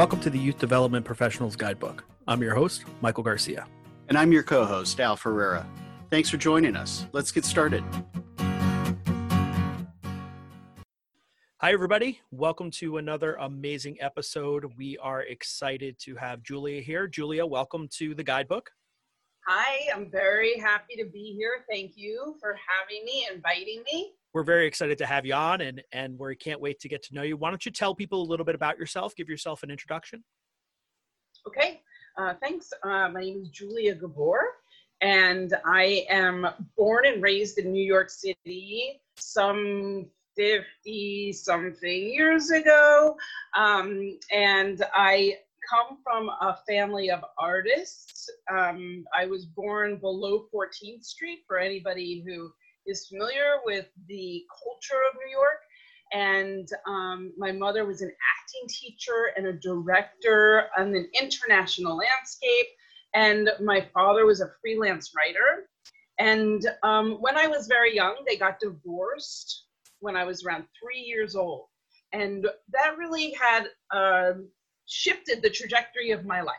Welcome 0.00 0.20
to 0.20 0.30
the 0.30 0.38
Youth 0.38 0.58
Development 0.58 1.04
Professionals 1.04 1.56
Guidebook. 1.56 2.06
I'm 2.26 2.40
your 2.40 2.54
host, 2.54 2.86
Michael 3.02 3.22
Garcia. 3.22 3.66
And 4.08 4.16
I'm 4.16 4.32
your 4.32 4.42
co 4.42 4.64
host, 4.64 4.98
Al 4.98 5.14
Ferreira. 5.14 5.66
Thanks 6.08 6.30
for 6.30 6.38
joining 6.38 6.74
us. 6.74 7.04
Let's 7.12 7.30
get 7.30 7.44
started. 7.44 7.84
Hi, 11.58 11.70
everybody. 11.74 12.18
Welcome 12.30 12.70
to 12.78 12.96
another 12.96 13.34
amazing 13.34 13.98
episode. 14.00 14.64
We 14.78 14.96
are 15.02 15.20
excited 15.20 15.98
to 15.98 16.16
have 16.16 16.42
Julia 16.42 16.80
here. 16.80 17.06
Julia, 17.06 17.44
welcome 17.44 17.86
to 17.98 18.14
the 18.14 18.24
Guidebook. 18.24 18.70
Hi, 19.46 19.92
I'm 19.94 20.10
very 20.10 20.58
happy 20.58 20.96
to 20.96 21.10
be 21.12 21.34
here. 21.36 21.66
Thank 21.70 21.92
you 21.96 22.36
for 22.40 22.56
having 22.66 23.04
me, 23.04 23.28
inviting 23.30 23.82
me. 23.84 24.14
We're 24.32 24.44
very 24.44 24.66
excited 24.66 24.98
to 24.98 25.06
have 25.06 25.26
you 25.26 25.34
on 25.34 25.60
and, 25.60 25.82
and 25.92 26.18
we 26.18 26.36
can't 26.36 26.60
wait 26.60 26.78
to 26.80 26.88
get 26.88 27.02
to 27.04 27.14
know 27.14 27.22
you. 27.22 27.36
Why 27.36 27.50
don't 27.50 27.64
you 27.66 27.72
tell 27.72 27.94
people 27.94 28.22
a 28.22 28.28
little 28.28 28.46
bit 28.46 28.54
about 28.54 28.78
yourself? 28.78 29.14
Give 29.16 29.28
yourself 29.28 29.62
an 29.62 29.70
introduction. 29.70 30.22
Okay, 31.46 31.80
uh, 32.16 32.34
thanks. 32.40 32.72
Uh, 32.84 33.08
my 33.08 33.20
name 33.20 33.40
is 33.42 33.48
Julia 33.48 33.94
Gabor, 33.94 34.40
and 35.00 35.54
I 35.64 36.06
am 36.08 36.46
born 36.76 37.06
and 37.06 37.22
raised 37.22 37.58
in 37.58 37.72
New 37.72 37.84
York 37.84 38.10
City 38.10 39.00
some 39.16 40.06
50 40.36 41.32
something 41.32 42.12
years 42.12 42.50
ago. 42.50 43.16
Um, 43.56 44.18
and 44.30 44.84
I 44.94 45.38
come 45.68 45.98
from 46.02 46.28
a 46.28 46.56
family 46.68 47.10
of 47.10 47.24
artists. 47.38 48.28
Um, 48.50 49.04
I 49.16 49.26
was 49.26 49.46
born 49.46 49.96
below 49.96 50.46
14th 50.54 51.04
Street 51.04 51.40
for 51.46 51.58
anybody 51.58 52.22
who 52.26 52.52
is 52.90 53.06
familiar 53.06 53.58
with 53.64 53.86
the 54.08 54.44
culture 54.62 55.00
of 55.10 55.16
New 55.24 55.30
York. 55.30 55.60
And 56.12 56.68
um, 56.88 57.32
my 57.38 57.52
mother 57.52 57.86
was 57.86 58.02
an 58.02 58.10
acting 58.10 58.68
teacher 58.68 59.30
and 59.36 59.46
a 59.46 59.52
director 59.52 60.64
on 60.76 60.94
an 60.94 61.08
international 61.18 61.96
landscape. 61.96 62.66
And 63.14 63.50
my 63.62 63.86
father 63.94 64.26
was 64.26 64.40
a 64.40 64.50
freelance 64.60 65.12
writer. 65.16 65.68
And 66.18 66.66
um, 66.82 67.18
when 67.20 67.36
I 67.36 67.46
was 67.46 67.66
very 67.66 67.94
young, 67.94 68.16
they 68.26 68.36
got 68.36 68.60
divorced 68.60 69.66
when 70.00 70.16
I 70.16 70.24
was 70.24 70.44
around 70.44 70.64
three 70.82 71.00
years 71.00 71.36
old. 71.36 71.66
And 72.12 72.44
that 72.72 72.98
really 72.98 73.32
had 73.40 73.68
uh, 73.94 74.32
shifted 74.86 75.42
the 75.42 75.50
trajectory 75.50 76.10
of 76.10 76.26
my 76.26 76.40
life. 76.40 76.56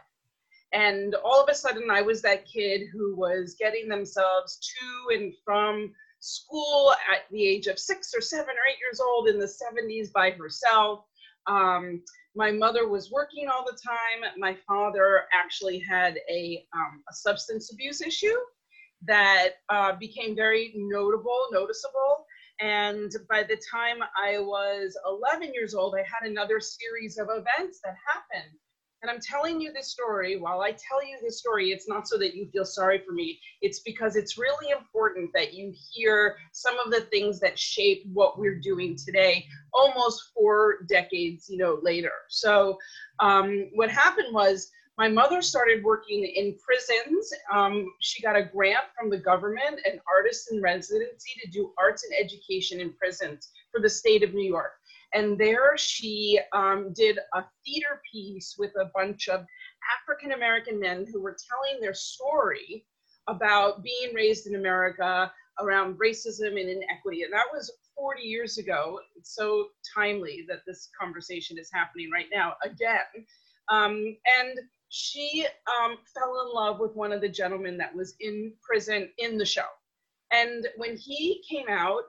And 0.74 1.16
all 1.16 1.44
of 1.44 1.50
a 1.50 1.54
sudden, 1.54 1.92
I 1.92 2.02
was 2.02 2.22
that 2.22 2.46
kid 2.46 2.88
who 2.94 3.16
was 3.18 3.56
getting 3.60 3.90
themselves 3.90 4.58
to 4.58 5.16
and 5.16 5.34
from 5.44 5.94
school 6.22 6.94
at 7.12 7.24
the 7.32 7.44
age 7.44 7.68
of 7.68 7.78
six 7.78 8.14
or 8.16 8.22
seven 8.22 8.50
or 8.50 8.70
eight 8.70 8.80
years 8.80 9.02
old 9.02 9.28
in 9.28 9.40
the 9.40 9.46
70s 9.46 10.12
by 10.14 10.32
herself. 10.32 11.04
Um, 11.48 12.04
my 12.36 12.52
mother 12.52 12.88
was 12.88 13.12
working 13.12 13.50
all 13.50 13.66
the 13.66 13.78
time. 13.78 14.32
My 14.38 14.56
father 14.68 15.24
actually 15.34 15.80
had 15.80 16.18
a, 16.30 16.64
um, 16.74 17.04
a 17.10 17.14
substance 17.14 17.74
abuse 17.74 18.02
issue 18.02 18.38
that 19.06 19.50
uh, 19.70 19.94
became 20.00 20.36
very 20.36 20.74
notable, 20.76 21.48
noticeable. 21.52 22.26
And 22.60 23.12
by 23.28 23.44
the 23.44 23.60
time 23.72 23.98
I 24.16 24.38
was 24.38 24.96
11 25.08 25.54
years 25.54 25.74
old, 25.74 25.96
I 25.96 26.04
had 26.04 26.30
another 26.30 26.60
series 26.60 27.18
of 27.18 27.28
events 27.30 27.80
that 27.84 27.96
happened. 28.08 28.58
And 29.02 29.10
I'm 29.10 29.20
telling 29.20 29.60
you 29.60 29.74
this 29.74 29.88
story. 29.88 30.38
While 30.38 30.62
I 30.62 30.72
tell 30.72 31.04
you 31.04 31.18
this 31.24 31.40
story, 31.40 31.72
it's 31.72 31.90
not 31.90 32.08
so 32.08 32.20
that 32.20 32.36
you 32.36 32.48
feel 32.52 32.66
sorry 32.66 33.02
for 33.06 33.14
me. 33.14 33.40
It's 33.62 33.80
because 33.80 34.16
it's 34.16 34.38
really 34.38 34.72
important 34.72 35.32
that 35.34 35.54
you 35.56 35.74
hear 35.92 36.38
some 36.52 36.78
of 36.78 36.92
the 36.92 37.02
things 37.02 37.40
that 37.40 37.58
shape 37.58 38.04
what 38.14 38.38
we're 38.38 38.60
doing 38.60 38.96
today, 38.96 39.46
almost 39.74 40.32
four 40.36 40.84
decades, 40.88 41.50
you 41.50 41.58
know, 41.58 41.80
later. 41.82 42.12
So 42.30 42.78
um, 43.20 43.70
what 43.74 43.90
happened 43.90 44.34
was 44.34 44.70
my 45.00 45.08
mother 45.08 45.42
started 45.42 45.84
working 45.84 46.24
in 46.24 46.56
prisons. 46.64 47.34
Um, 47.52 47.88
she 48.02 48.22
got 48.22 48.36
a 48.36 48.44
grant 48.44 48.84
from 48.96 49.10
the 49.10 49.18
government, 49.18 49.80
an 49.86 50.00
artist 50.16 50.52
in 50.52 50.62
residency, 50.62 51.32
to 51.44 51.50
do 51.50 51.74
arts 51.80 52.04
and 52.04 52.14
education 52.24 52.80
in 52.80 52.94
prisons 52.94 53.50
for 53.72 53.82
the 53.82 53.90
state 53.90 54.22
of 54.22 54.36
New 54.36 54.48
York. 54.48 54.74
And 55.14 55.38
there 55.38 55.78
she 55.78 56.40
um, 56.54 56.94
did 56.94 57.20
a 57.34 57.44
theater 57.66 58.02
piece 58.12 58.56
with 58.58 58.72
a 58.80 58.90
bunch 58.94 59.28
of 59.28 59.46
African 60.00 60.32
American 60.32 60.80
men 60.80 61.06
who 61.12 61.22
were 61.22 61.36
telling 61.50 61.82
their 61.82 61.94
story 61.94 62.86
about 63.28 63.84
being 63.84 64.14
raised 64.14 64.48
in 64.48 64.56
America 64.56 65.32
around 65.60 66.00
racism 66.00 66.60
and 66.60 66.70
inequity. 66.70 67.24
And 67.24 67.34
that 67.34 67.46
was 67.54 67.72
40 67.96 68.24
years 68.24 68.58
ago. 68.58 69.00
It's 69.16 69.36
so 69.36 69.68
timely 69.96 70.46
that 70.48 70.62
this 70.66 70.90
conversation 71.00 71.58
is 71.58 71.70
happening 71.72 72.10
right 72.12 72.28
now 72.34 72.56
again. 72.64 73.26
Um, 73.70 74.18
and 74.40 74.60
she 74.90 75.46
um, 75.68 75.98
fell 76.14 76.46
in 76.46 76.54
love 76.54 76.80
with 76.80 76.96
one 76.96 77.12
of 77.12 77.22
the 77.22 77.30
gentlemen 77.30 77.78
that 77.78 77.96
was 77.96 78.16
in 78.20 78.54
prison 78.62 79.10
in 79.18 79.38
the 79.38 79.46
show. 79.46 79.68
And 80.32 80.68
when 80.78 80.98
he 80.98 81.44
came 81.50 81.68
out, 81.70 82.04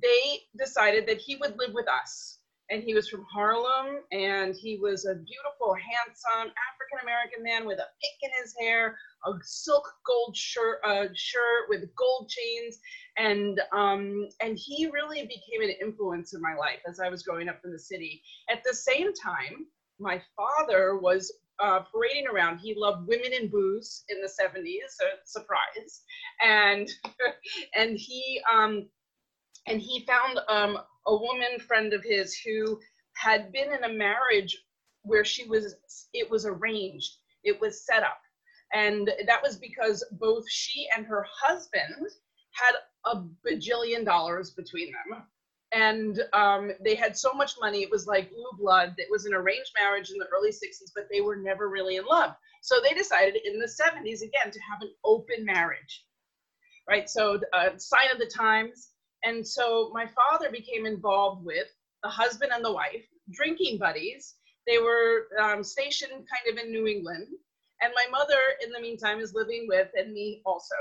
they 0.00 0.40
decided 0.56 1.06
that 1.06 1.18
he 1.18 1.36
would 1.36 1.58
live 1.58 1.72
with 1.74 1.86
us. 1.88 2.38
And 2.70 2.82
he 2.82 2.94
was 2.94 3.08
from 3.08 3.26
Harlem, 3.30 3.98
and 4.12 4.54
he 4.54 4.78
was 4.78 5.04
a 5.04 5.14
beautiful, 5.14 5.74
handsome 5.74 6.52
African 6.70 7.00
American 7.02 7.42
man 7.42 7.66
with 7.66 7.78
a 7.78 7.86
pick 8.00 8.22
in 8.22 8.30
his 8.40 8.54
hair, 8.58 8.96
a 9.26 9.32
silk 9.42 9.84
gold 10.06 10.34
shirt, 10.34 10.78
uh, 10.82 11.06
shirt 11.14 11.68
with 11.68 11.94
gold 11.96 12.30
chains, 12.30 12.78
and 13.18 13.60
um, 13.72 14.26
and 14.40 14.56
he 14.56 14.88
really 14.90 15.22
became 15.22 15.62
an 15.62 15.74
influence 15.82 16.32
in 16.32 16.40
my 16.40 16.54
life 16.54 16.80
as 16.88 16.98
I 16.98 17.10
was 17.10 17.22
growing 17.22 17.50
up 17.50 17.60
in 17.62 17.72
the 17.72 17.78
city. 17.78 18.22
At 18.48 18.62
the 18.64 18.74
same 18.74 19.12
time, 19.12 19.66
my 19.98 20.22
father 20.34 20.96
was 20.96 21.30
uh, 21.58 21.80
parading 21.92 22.26
around. 22.26 22.58
He 22.58 22.74
loved 22.74 23.06
women 23.06 23.32
and 23.38 23.50
booze 23.50 24.04
in 24.08 24.20
the 24.22 24.28
70s, 24.28 24.88
so 24.90 25.04
surprise. 25.24 26.02
And 26.42 26.88
and 27.74 27.98
he 27.98 28.40
um, 28.50 28.88
and 29.66 29.80
he 29.80 30.06
found 30.06 30.40
um, 30.48 30.78
a 31.06 31.16
woman 31.16 31.58
friend 31.66 31.92
of 31.92 32.02
his 32.02 32.34
who 32.34 32.78
had 33.14 33.52
been 33.52 33.72
in 33.72 33.84
a 33.84 33.92
marriage 33.92 34.56
where 35.02 35.24
she 35.24 35.44
was 35.48 35.74
it 36.12 36.30
was 36.30 36.46
arranged, 36.46 37.16
it 37.44 37.60
was 37.60 37.84
set 37.84 38.02
up, 38.02 38.20
and 38.72 39.10
that 39.26 39.42
was 39.42 39.56
because 39.56 40.04
both 40.12 40.48
she 40.48 40.86
and 40.96 41.06
her 41.06 41.26
husband 41.42 42.06
had 42.52 42.74
a 43.06 43.22
bajillion 43.46 44.04
dollars 44.04 44.50
between 44.50 44.92
them. 44.92 45.22
And 45.74 46.22
um, 46.34 46.72
they 46.84 46.94
had 46.94 47.16
so 47.16 47.32
much 47.32 47.54
money 47.58 47.82
it 47.82 47.90
was 47.90 48.06
like 48.06 48.30
blue 48.30 48.50
blood 48.58 48.94
it 48.98 49.08
was 49.10 49.24
an 49.24 49.32
arranged 49.32 49.70
marriage 49.74 50.10
in 50.10 50.18
the 50.18 50.26
early 50.26 50.50
60s 50.50 50.92
but 50.94 51.06
they 51.10 51.22
were 51.22 51.36
never 51.36 51.70
really 51.70 51.96
in 51.96 52.04
love. 52.04 52.34
So 52.60 52.76
they 52.82 52.94
decided 52.94 53.36
in 53.44 53.58
the 53.58 53.66
70s 53.66 54.20
again 54.20 54.52
to 54.52 54.60
have 54.60 54.82
an 54.82 54.92
open 55.04 55.44
marriage. 55.44 56.04
Right? 56.88 57.08
So 57.08 57.40
uh, 57.54 57.70
sign 57.78 58.10
of 58.12 58.18
the 58.18 58.26
times 58.26 58.91
and 59.24 59.46
so 59.46 59.90
my 59.94 60.06
father 60.06 60.50
became 60.50 60.86
involved 60.86 61.44
with 61.44 61.68
the 62.02 62.08
husband 62.08 62.52
and 62.54 62.64
the 62.64 62.72
wife 62.72 63.04
drinking 63.32 63.78
buddies 63.78 64.34
they 64.66 64.78
were 64.78 65.26
um, 65.40 65.62
stationed 65.62 66.12
kind 66.12 66.46
of 66.50 66.64
in 66.64 66.70
new 66.70 66.86
england 66.86 67.26
and 67.82 67.92
my 67.94 68.06
mother 68.10 68.38
in 68.64 68.70
the 68.70 68.80
meantime 68.80 69.20
is 69.20 69.34
living 69.34 69.66
with 69.68 69.88
and 69.96 70.12
me 70.12 70.40
also 70.46 70.74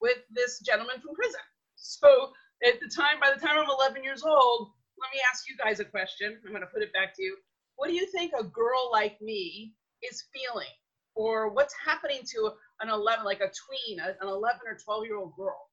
with 0.00 0.18
this 0.30 0.60
gentleman 0.60 1.00
from 1.00 1.14
prison 1.14 1.40
so 1.76 2.32
at 2.66 2.80
the 2.80 2.88
time, 2.88 3.20
by 3.20 3.30
the 3.32 3.40
time 3.40 3.58
I'm 3.58 3.70
11 3.70 4.02
years 4.02 4.24
old, 4.24 4.70
let 4.98 5.14
me 5.14 5.20
ask 5.30 5.48
you 5.48 5.56
guys 5.56 5.78
a 5.78 5.84
question. 5.84 6.38
I'm 6.44 6.50
going 6.50 6.62
to 6.62 6.66
put 6.66 6.82
it 6.82 6.92
back 6.92 7.14
to 7.14 7.22
you. 7.22 7.36
What 7.76 7.88
do 7.88 7.94
you 7.94 8.06
think 8.06 8.32
a 8.38 8.42
girl 8.42 8.90
like 8.90 9.20
me 9.20 9.74
is 10.02 10.24
feeling? 10.34 10.74
Or 11.14 11.50
what's 11.50 11.74
happening 11.84 12.22
to 12.34 12.52
an 12.80 12.90
11, 12.90 13.24
like 13.24 13.40
a 13.40 13.50
tween, 13.50 14.00
an 14.00 14.14
11 14.22 14.60
or 14.66 14.76
12 14.76 15.04
year 15.04 15.18
old 15.18 15.36
girl? 15.36 15.67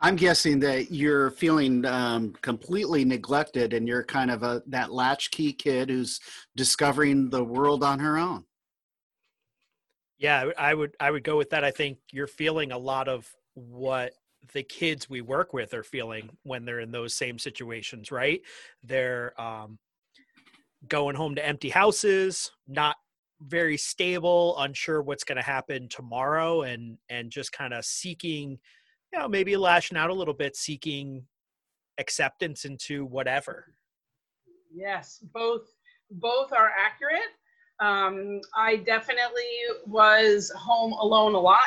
I'm 0.00 0.16
guessing 0.16 0.60
that 0.60 0.92
you're 0.92 1.30
feeling 1.32 1.84
um, 1.84 2.32
completely 2.40 3.04
neglected 3.04 3.72
and 3.72 3.88
you're 3.88 4.04
kind 4.04 4.30
of 4.30 4.42
a 4.44 4.62
that 4.68 4.92
latchkey 4.92 5.52
kid 5.52 5.90
who's 5.90 6.20
discovering 6.56 7.30
the 7.30 7.42
world 7.42 7.82
on 7.82 7.98
her 7.98 8.16
own. 8.16 8.44
Yeah, 10.18 10.50
I 10.56 10.74
would 10.74 10.96
I 11.00 11.10
would 11.10 11.24
go 11.24 11.36
with 11.36 11.50
that. 11.50 11.64
I 11.64 11.70
think 11.70 11.98
you're 12.12 12.28
feeling 12.28 12.70
a 12.72 12.78
lot 12.78 13.08
of 13.08 13.28
what 13.54 14.12
the 14.52 14.62
kids 14.62 15.10
we 15.10 15.20
work 15.20 15.52
with 15.52 15.74
are 15.74 15.82
feeling 15.82 16.30
when 16.44 16.64
they're 16.64 16.80
in 16.80 16.92
those 16.92 17.14
same 17.14 17.38
situations, 17.38 18.12
right? 18.12 18.40
They're 18.82 19.38
um, 19.40 19.78
going 20.86 21.16
home 21.16 21.34
to 21.34 21.46
empty 21.46 21.68
houses, 21.68 22.50
not 22.66 22.96
very 23.40 23.76
stable, 23.76 24.56
unsure 24.58 25.02
what's 25.02 25.24
going 25.24 25.36
to 25.36 25.42
happen 25.42 25.88
tomorrow, 25.88 26.62
and 26.62 26.98
and 27.08 27.30
just 27.30 27.52
kind 27.52 27.74
of 27.74 27.84
seeking, 27.84 28.58
you 29.12 29.18
know, 29.18 29.28
maybe 29.28 29.56
lashing 29.56 29.96
out 29.96 30.10
a 30.10 30.14
little 30.14 30.34
bit, 30.34 30.56
seeking 30.56 31.24
acceptance 31.98 32.64
into 32.64 33.04
whatever. 33.06 33.74
Yes, 34.72 35.24
both 35.32 35.62
both 36.10 36.52
are 36.52 36.70
accurate. 36.78 37.32
Um, 37.80 38.40
I 38.56 38.76
definitely 38.76 39.44
was 39.86 40.50
home 40.56 40.92
alone 40.92 41.34
a 41.34 41.40
lot 41.40 41.58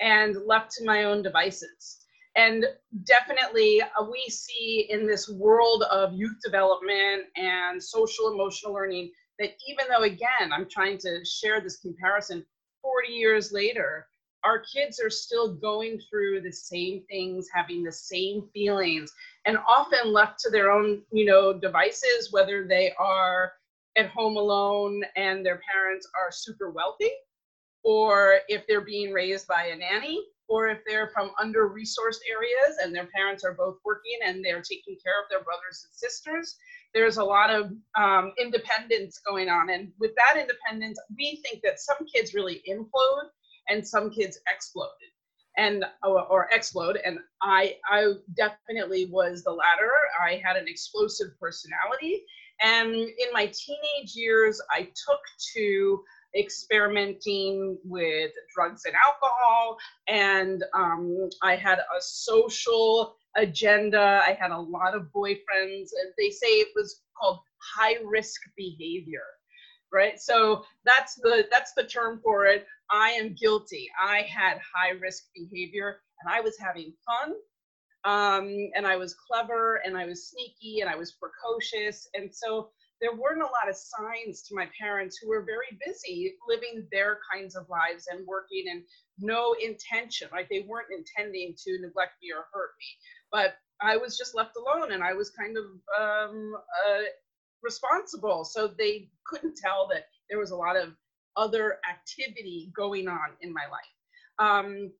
and 0.00 0.36
left 0.46 0.70
to 0.72 0.84
my 0.84 1.04
own 1.04 1.22
devices 1.22 1.98
And 2.36 2.64
definitely, 3.04 3.82
uh, 3.82 4.04
we 4.10 4.24
see 4.30 4.86
in 4.88 5.06
this 5.06 5.28
world 5.28 5.84
of 5.90 6.14
youth 6.14 6.36
development 6.44 7.24
and 7.36 7.82
social 7.82 8.32
emotional 8.32 8.72
learning 8.72 9.10
that 9.38 9.50
even 9.68 9.86
though, 9.90 10.04
again, 10.04 10.52
I'm 10.52 10.68
trying 10.68 10.98
to 10.98 11.24
share 11.24 11.60
this 11.60 11.78
comparison 11.78 12.44
40 12.82 13.12
years 13.12 13.52
later, 13.52 14.06
our 14.44 14.60
kids 14.60 15.00
are 15.00 15.10
still 15.10 15.54
going 15.54 16.00
through 16.08 16.40
the 16.40 16.52
same 16.52 17.02
things, 17.08 17.48
having 17.52 17.82
the 17.82 17.92
same 17.92 18.48
feelings, 18.52 19.12
and 19.44 19.58
often 19.68 20.12
left 20.12 20.38
to 20.40 20.50
their 20.50 20.70
own, 20.70 21.02
you 21.12 21.24
know, 21.24 21.52
devices, 21.52 22.28
whether 22.30 22.66
they 22.66 22.92
are 22.98 23.52
at 23.96 24.08
home 24.10 24.36
alone 24.36 25.02
and 25.16 25.44
their 25.44 25.60
parents 25.72 26.08
are 26.20 26.30
super 26.30 26.70
wealthy, 26.70 27.10
or 27.84 28.38
if 28.48 28.66
they're 28.66 28.80
being 28.84 29.12
raised 29.12 29.46
by 29.46 29.66
a 29.66 29.76
nanny, 29.76 30.24
or 30.50 30.66
if 30.66 30.80
they're 30.86 31.10
from 31.14 31.30
under 31.40 31.68
resourced 31.68 32.20
areas 32.28 32.78
and 32.82 32.94
their 32.94 33.06
parents 33.14 33.44
are 33.44 33.54
both 33.54 33.76
working 33.84 34.18
and 34.26 34.44
they're 34.44 34.60
taking 34.60 34.96
care 35.02 35.22
of 35.22 35.28
their 35.30 35.44
brothers 35.44 35.86
and 35.86 35.94
sisters. 35.94 36.56
There's 36.92 37.18
a 37.18 37.24
lot 37.24 37.50
of 37.50 37.70
um, 37.96 38.32
independence 38.36 39.20
going 39.24 39.48
on. 39.48 39.70
And 39.70 39.92
with 40.00 40.10
that 40.16 40.40
independence, 40.40 40.98
we 41.16 41.40
think 41.44 41.62
that 41.62 41.78
some 41.78 41.98
kids 42.12 42.34
really 42.34 42.62
implode 42.68 43.28
and 43.70 43.86
some 43.86 44.10
kids 44.10 44.38
exploded. 44.52 44.94
And 45.56 45.84
or, 46.02 46.22
or, 46.26 46.48
explode 46.52 46.98
and 47.04 47.18
i 47.42 47.74
i 47.90 48.12
definitely 48.36 49.06
was 49.10 49.42
the 49.42 49.50
latter. 49.50 49.90
I 50.24 50.40
had 50.44 50.56
an 50.56 50.68
explosive 50.68 51.28
personality. 51.40 52.24
And 52.62 52.94
in 52.94 53.28
my 53.32 53.46
teenage 53.46 54.14
years 54.14 54.60
i 54.70 54.82
took 54.82 55.20
to 55.54 56.02
experimenting 56.36 57.76
with 57.84 58.30
drugs 58.54 58.82
and 58.84 58.94
alcohol 58.94 59.76
and 60.06 60.62
um, 60.74 61.28
i 61.42 61.56
had 61.56 61.78
a 61.78 62.00
social 62.00 63.16
agenda. 63.36 64.22
I 64.26 64.36
had 64.40 64.52
a 64.52 64.58
lot 64.58 64.94
of 64.94 65.08
boyfriends 65.14 65.88
and 65.98 66.12
they 66.16 66.30
say 66.30 66.46
it 66.46 66.68
was 66.76 67.02
called 67.18 67.40
high 67.76 67.96
risk 68.04 68.40
behavior 68.56 69.26
right? 69.92 70.20
So 70.20 70.64
that's 70.84 71.14
the 71.16 71.46
that's 71.50 71.72
the 71.74 71.84
term 71.84 72.20
for 72.22 72.46
it. 72.46 72.66
I 72.90 73.10
am 73.10 73.34
guilty. 73.34 73.88
I 74.00 74.22
had 74.22 74.58
high 74.74 74.90
risk 74.90 75.24
behavior 75.34 76.00
and 76.20 76.32
i 76.32 76.40
was 76.40 76.56
having 76.58 76.92
fun 77.04 77.34
um, 78.04 78.70
and 78.74 78.86
i 78.86 78.96
was 78.96 79.14
clever 79.14 79.80
and 79.84 79.96
i 79.96 80.06
was 80.06 80.28
sneaky 80.28 80.80
and 80.80 80.90
i 80.90 80.96
was 80.96 81.12
precocious. 81.12 82.08
And 82.14 82.34
so 82.34 82.70
there 83.00 83.14
weren't 83.14 83.42
a 83.42 83.46
lot 83.46 83.68
of 83.68 83.76
signs 83.76 84.42
to 84.42 84.54
my 84.54 84.68
parents 84.78 85.18
who 85.18 85.28
were 85.28 85.42
very 85.42 85.78
busy 85.86 86.34
living 86.46 86.86
their 86.92 87.18
kinds 87.32 87.56
of 87.56 87.66
lives 87.70 88.06
and 88.10 88.26
working 88.26 88.64
and 88.70 88.82
no 89.18 89.54
intention. 89.62 90.28
Right 90.32 90.46
they 90.50 90.66
weren't 90.68 90.88
intending 90.96 91.54
to 91.64 91.78
neglect 91.80 92.12
me 92.22 92.30
or 92.32 92.46
hurt 92.52 92.70
me 92.78 92.86
but 93.32 93.54
i 93.80 93.96
was 93.96 94.16
just 94.18 94.34
left 94.34 94.56
alone 94.56 94.92
and 94.92 95.02
i 95.02 95.12
was 95.12 95.30
kind 95.30 95.56
of 95.56 95.64
um, 95.98 96.54
uh, 96.86 97.02
responsible. 97.62 98.44
So 98.44 98.68
they 98.68 99.08
couldn't 99.24 99.56
tell 99.56 99.88
that 99.92 100.06
there 100.28 100.38
was 100.38 100.50
a 100.50 100.56
lot 100.56 100.76
of 100.76 100.94
other 101.36 101.78
activity 101.88 102.72
going 102.74 103.08
on 103.08 103.30
in 103.40 103.52
my 103.52 103.64
life. 103.70 104.38
Um, 104.38 104.92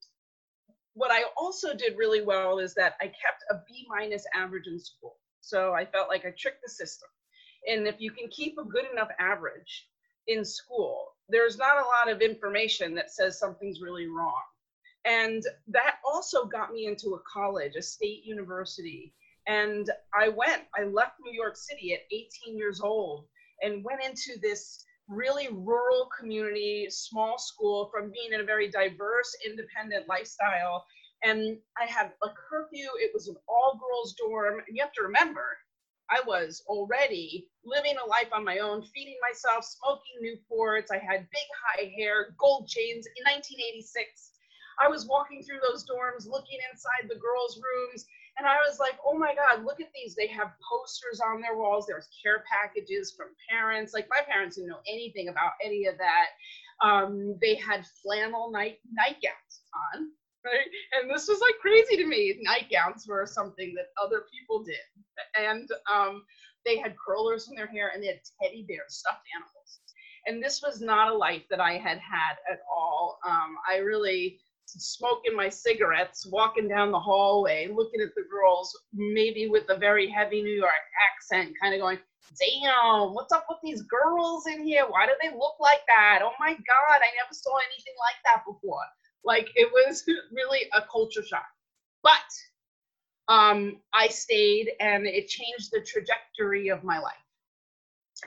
what 0.93 1.11
I 1.11 1.23
also 1.37 1.73
did 1.73 1.97
really 1.97 2.21
well 2.21 2.59
is 2.59 2.73
that 2.75 2.95
I 3.01 3.05
kept 3.05 3.43
a 3.49 3.55
B 3.67 3.87
minus 3.89 4.25
average 4.33 4.67
in 4.67 4.79
school. 4.79 5.17
So 5.39 5.73
I 5.73 5.85
felt 5.85 6.09
like 6.09 6.25
I 6.25 6.33
tricked 6.37 6.61
the 6.63 6.69
system. 6.69 7.09
And 7.67 7.87
if 7.87 7.95
you 7.99 8.11
can 8.11 8.27
keep 8.29 8.57
a 8.57 8.65
good 8.65 8.85
enough 8.91 9.09
average 9.19 9.87
in 10.27 10.43
school, 10.43 11.07
there's 11.29 11.57
not 11.57 11.77
a 11.77 12.07
lot 12.07 12.13
of 12.13 12.21
information 12.21 12.93
that 12.95 13.11
says 13.11 13.39
something's 13.39 13.81
really 13.81 14.07
wrong. 14.07 14.41
And 15.05 15.43
that 15.67 15.95
also 16.05 16.45
got 16.45 16.71
me 16.71 16.85
into 16.85 17.15
a 17.15 17.21
college, 17.31 17.75
a 17.75 17.81
state 17.81 18.23
university, 18.23 19.13
and 19.47 19.89
I 20.13 20.29
went, 20.29 20.63
I 20.77 20.83
left 20.83 21.15
New 21.19 21.33
York 21.33 21.55
City 21.55 21.93
at 21.93 22.01
18 22.11 22.57
years 22.57 22.81
old 22.81 23.25
and 23.61 23.83
went 23.83 24.03
into 24.03 24.39
this 24.41 24.83
really 25.07 25.49
rural 25.51 26.09
community, 26.17 26.87
small 26.89 27.37
school 27.37 27.89
from 27.91 28.11
being 28.11 28.33
in 28.33 28.41
a 28.41 28.45
very 28.45 28.69
diverse, 28.69 29.35
independent 29.45 30.07
lifestyle. 30.07 30.85
And 31.23 31.57
I 31.79 31.85
had 31.85 32.11
a 32.23 32.29
curfew, 32.29 32.87
it 32.99 33.11
was 33.13 33.27
an 33.27 33.35
all 33.47 33.79
girls 33.79 34.13
dorm. 34.13 34.59
And 34.59 34.75
you 34.75 34.81
have 34.81 34.93
to 34.93 35.03
remember, 35.03 35.45
I 36.09 36.21
was 36.25 36.63
already 36.67 37.47
living 37.63 37.95
a 38.03 38.07
life 38.07 38.29
on 38.33 38.43
my 38.43 38.59
own, 38.59 38.83
feeding 38.93 39.17
myself, 39.21 39.63
smoking 39.65 40.19
Newports. 40.21 40.91
I 40.91 40.97
had 40.97 41.29
big 41.31 41.49
high 41.63 41.91
hair, 41.97 42.35
gold 42.37 42.67
chains 42.67 43.05
in 43.05 43.23
1986. 43.23 44.31
I 44.81 44.87
was 44.87 45.07
walking 45.07 45.43
through 45.43 45.59
those 45.61 45.85
dorms, 45.85 46.27
looking 46.27 46.59
inside 46.71 47.07
the 47.07 47.19
girls' 47.19 47.59
rooms, 47.61 48.05
and 48.41 48.49
I 48.49 48.57
was 48.67 48.79
like, 48.79 48.97
oh 49.05 49.15
my 49.15 49.35
God, 49.35 49.63
look 49.63 49.79
at 49.79 49.93
these. 49.93 50.15
They 50.15 50.25
have 50.27 50.49
posters 50.67 51.21
on 51.21 51.41
their 51.41 51.55
walls. 51.55 51.85
There's 51.87 52.09
care 52.23 52.43
packages 52.51 53.13
from 53.15 53.27
parents. 53.47 53.93
Like 53.93 54.07
my 54.09 54.21
parents 54.27 54.55
didn't 54.55 54.71
know 54.71 54.81
anything 54.91 55.27
about 55.29 55.51
any 55.63 55.85
of 55.85 55.93
that. 55.99 56.29
Um, 56.83 57.37
they 57.39 57.53
had 57.53 57.85
flannel 58.01 58.49
night 58.49 58.79
nightgowns 58.91 59.61
on, 59.93 60.09
right? 60.43 60.65
And 60.93 61.07
this 61.07 61.27
was 61.27 61.39
like 61.39 61.53
crazy 61.61 61.97
to 61.97 62.07
me. 62.07 62.39
Nightgowns 62.41 63.05
were 63.07 63.27
something 63.27 63.75
that 63.75 63.93
other 64.03 64.23
people 64.33 64.63
did. 64.63 64.89
And 65.37 65.69
um, 65.93 66.23
they 66.65 66.79
had 66.79 66.95
curlers 66.97 67.47
in 67.47 67.55
their 67.55 67.67
hair 67.67 67.91
and 67.93 68.01
they 68.01 68.07
had 68.07 68.21
teddy 68.41 68.65
bears, 68.67 68.95
stuffed 68.95 69.27
animals. 69.37 69.81
And 70.25 70.43
this 70.43 70.63
was 70.63 70.81
not 70.81 71.11
a 71.11 71.15
life 71.15 71.43
that 71.51 71.59
I 71.59 71.73
had 71.73 71.99
had 71.99 72.37
at 72.51 72.61
all. 72.67 73.19
Um, 73.23 73.55
I 73.71 73.77
really 73.77 74.39
smoking 74.77 75.35
my 75.35 75.49
cigarettes, 75.49 76.25
walking 76.25 76.67
down 76.67 76.91
the 76.91 76.99
hallway, 76.99 77.67
looking 77.67 78.01
at 78.01 78.15
the 78.15 78.23
girls, 78.31 78.77
maybe 78.93 79.49
with 79.49 79.63
a 79.69 79.77
very 79.77 80.09
heavy 80.09 80.41
New 80.41 80.55
York 80.55 80.71
accent, 81.11 81.53
kind 81.61 81.73
of 81.73 81.81
going, 81.81 81.99
damn, 82.39 83.13
what's 83.13 83.33
up 83.33 83.45
with 83.49 83.59
these 83.63 83.81
girls 83.83 84.47
in 84.47 84.63
here? 84.63 84.85
Why 84.87 85.05
do 85.05 85.13
they 85.21 85.35
look 85.35 85.55
like 85.59 85.81
that? 85.87 86.21
Oh 86.23 86.33
my 86.39 86.53
God, 86.53 86.95
I 86.95 87.09
never 87.17 87.33
saw 87.33 87.55
anything 87.57 87.95
like 87.99 88.15
that 88.25 88.43
before. 88.45 88.83
Like 89.23 89.49
it 89.55 89.69
was 89.71 90.03
really 90.31 90.61
a 90.73 90.81
culture 90.91 91.23
shock. 91.23 91.45
But 92.03 93.33
um, 93.33 93.77
I 93.93 94.07
stayed 94.07 94.71
and 94.79 95.05
it 95.05 95.27
changed 95.27 95.69
the 95.71 95.81
trajectory 95.81 96.69
of 96.69 96.83
my 96.83 96.99
life. 96.99 97.13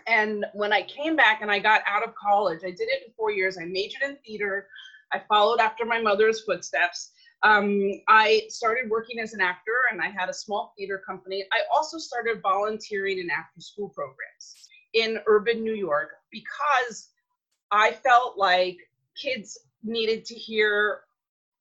And 0.06 0.44
when 0.54 0.72
I 0.72 0.82
came 0.82 1.14
back 1.16 1.40
and 1.42 1.50
I 1.50 1.58
got 1.58 1.82
out 1.86 2.06
of 2.06 2.14
college, 2.14 2.60
I 2.64 2.70
did 2.70 2.88
it 2.88 3.04
in 3.06 3.12
four 3.16 3.30
years. 3.30 3.56
I 3.58 3.64
majored 3.64 4.02
in 4.02 4.16
theater. 4.26 4.66
I 5.14 5.22
followed 5.28 5.60
after 5.60 5.84
my 5.84 6.00
mother's 6.00 6.42
footsteps. 6.42 7.12
Um, 7.42 7.92
I 8.08 8.42
started 8.48 8.90
working 8.90 9.20
as 9.20 9.32
an 9.34 9.40
actor 9.40 9.76
and 9.92 10.00
I 10.00 10.08
had 10.08 10.28
a 10.28 10.34
small 10.34 10.74
theater 10.76 11.00
company. 11.06 11.44
I 11.52 11.60
also 11.72 11.98
started 11.98 12.42
volunteering 12.42 13.18
in 13.18 13.30
after 13.30 13.60
school 13.60 13.90
programs 13.90 14.68
in 14.94 15.18
urban 15.26 15.62
New 15.62 15.74
York 15.74 16.10
because 16.32 17.10
I 17.70 17.92
felt 17.92 18.38
like 18.38 18.78
kids 19.16 19.58
needed 19.82 20.24
to 20.24 20.34
hear 20.34 21.00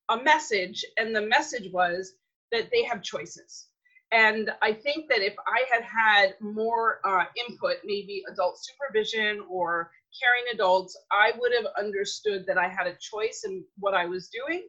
a 0.10 0.18
message, 0.18 0.84
and 0.98 1.16
the 1.16 1.22
message 1.22 1.72
was 1.72 2.14
that 2.52 2.70
they 2.72 2.84
have 2.84 3.02
choices. 3.02 3.68
And 4.12 4.52
I 4.62 4.74
think 4.74 5.10
that 5.10 5.22
if 5.22 5.34
I 5.48 5.64
had 5.72 5.84
had 5.84 6.36
more 6.40 7.00
uh, 7.04 7.26
input, 7.48 7.78
maybe 7.84 8.24
adult 8.32 8.60
supervision 8.60 9.44
or 9.50 9.92
caring 10.22 10.46
adults, 10.54 10.98
I 11.12 11.32
would 11.40 11.52
have 11.54 11.68
understood 11.78 12.46
that 12.48 12.58
I 12.58 12.68
had 12.68 12.88
a 12.88 12.98
choice 13.00 13.44
in 13.46 13.64
what 13.78 13.94
I 13.94 14.06
was 14.06 14.30
doing 14.30 14.68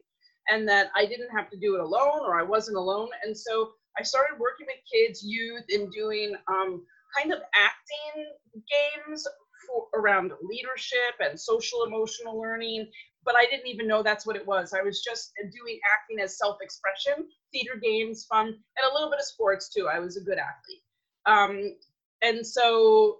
and 0.49 0.67
that 0.67 0.91
I 0.95 1.05
didn't 1.05 1.35
have 1.35 1.49
to 1.51 1.57
do 1.57 1.75
it 1.75 1.81
alone 1.81 2.21
or 2.23 2.39
I 2.39 2.43
wasn't 2.43 2.77
alone. 2.77 3.09
And 3.23 3.37
so 3.37 3.71
I 3.97 4.03
started 4.03 4.39
working 4.39 4.67
with 4.67 4.77
kids, 4.91 5.23
youth, 5.23 5.63
and 5.69 5.91
doing 5.91 6.35
um, 6.47 6.83
kind 7.17 7.31
of 7.31 7.39
acting 7.55 8.33
games 8.53 9.27
for, 9.67 9.87
around 9.99 10.31
leadership 10.43 11.15
and 11.19 11.39
social 11.39 11.83
emotional 11.85 12.39
learning. 12.39 12.89
But 13.23 13.35
I 13.35 13.45
didn't 13.45 13.67
even 13.67 13.87
know 13.87 14.03
that's 14.03 14.25
what 14.25 14.35
it 14.35 14.45
was. 14.45 14.73
I 14.73 14.83
was 14.83 15.01
just 15.01 15.31
doing 15.51 15.79
acting 15.93 16.23
as 16.23 16.37
self 16.37 16.57
expression, 16.61 17.27
theater 17.51 17.79
games, 17.81 18.25
fun, 18.29 18.47
and 18.47 18.87
a 18.89 18.93
little 18.93 19.09
bit 19.09 19.19
of 19.19 19.25
sports 19.25 19.69
too. 19.73 19.87
I 19.91 19.99
was 19.99 20.17
a 20.17 20.21
good 20.21 20.37
athlete. 20.37 20.83
Um, 21.25 21.75
and 22.21 22.45
so 22.45 23.19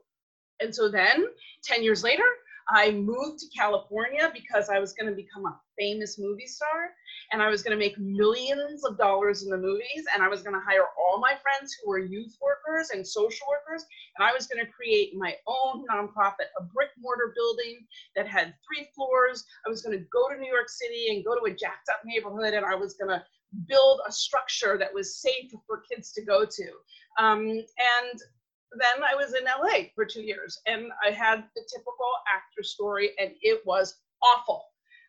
and 0.60 0.74
so 0.74 0.90
then 0.90 1.26
10 1.64 1.84
years 1.84 2.04
later, 2.04 2.24
I 2.70 2.92
moved 2.92 3.40
to 3.40 3.46
California 3.56 4.32
because 4.34 4.70
I 4.70 4.80
was 4.80 4.94
going 4.94 5.08
to 5.10 5.16
become 5.16 5.46
a 5.46 5.60
famous 5.78 6.18
movie 6.18 6.48
star 6.48 6.90
and 7.32 7.42
I 7.42 7.50
was 7.50 7.62
going 7.62 7.78
to 7.78 7.84
make 7.84 7.98
millions 8.00 8.84
of 8.84 8.98
dollars 8.98 9.44
in 9.44 9.50
the 9.50 9.58
movies 9.58 10.06
and 10.14 10.24
I 10.24 10.28
was 10.28 10.42
going 10.42 10.56
to 10.56 10.66
hire 10.66 10.88
all 10.98 11.20
my 11.20 11.36
friends 11.44 11.76
who 11.76 11.90
were 11.90 12.00
youth 12.00 12.36
workers 12.42 12.90
and 12.90 13.06
social 13.06 13.46
workers 13.48 13.86
and 14.18 14.28
I 14.28 14.34
was 14.34 14.48
going 14.48 14.66
to 14.66 14.72
create 14.72 15.16
my 15.16 15.36
own 15.46 15.86
nonprofit, 15.92 16.50
a 16.60 16.64
brick 16.64 16.90
mortar 16.98 17.34
building 17.36 17.86
that 18.16 18.28
had 18.28 18.56
three 18.66 18.90
floors. 18.96 19.46
I 19.66 19.70
was 19.70 19.84
going 19.84 19.98
to 19.98 20.06
go 20.12 20.30
to 20.30 20.40
New 20.40 20.52
York 20.52 20.70
City 20.70 21.10
and 21.10 21.24
go 21.24 21.36
to 21.36 21.46
a 21.46 21.56
jacked 21.56 21.90
up 21.90 22.02
neighborhood 22.04 22.56
and 22.56 22.66
I 22.66 22.74
was 22.74 22.96
going 22.96 23.10
to 23.10 23.24
build 23.68 24.02
a 24.08 24.12
structure 24.12 24.78
that 24.80 24.94
was 24.94 25.22
safe 25.22 25.52
for 25.68 25.84
kids 25.90 26.12
to 26.14 26.26
go 26.26 26.46
to. 26.46 26.72
Um, 27.20 27.48
and 27.48 28.20
then 28.80 29.04
I 29.04 29.16
was 29.16 29.34
in 29.34 29.46
LA 29.46 29.90
for 29.96 30.06
two 30.06 30.22
years 30.22 30.60
and 30.68 30.92
I 31.06 31.12
had 31.12 31.44
the 31.56 31.62
typical 31.74 32.12
actor 32.34 32.64
story 32.64 33.12
and 33.20 33.32
it 33.42 33.66
was 33.66 33.98
awful. 34.24 34.66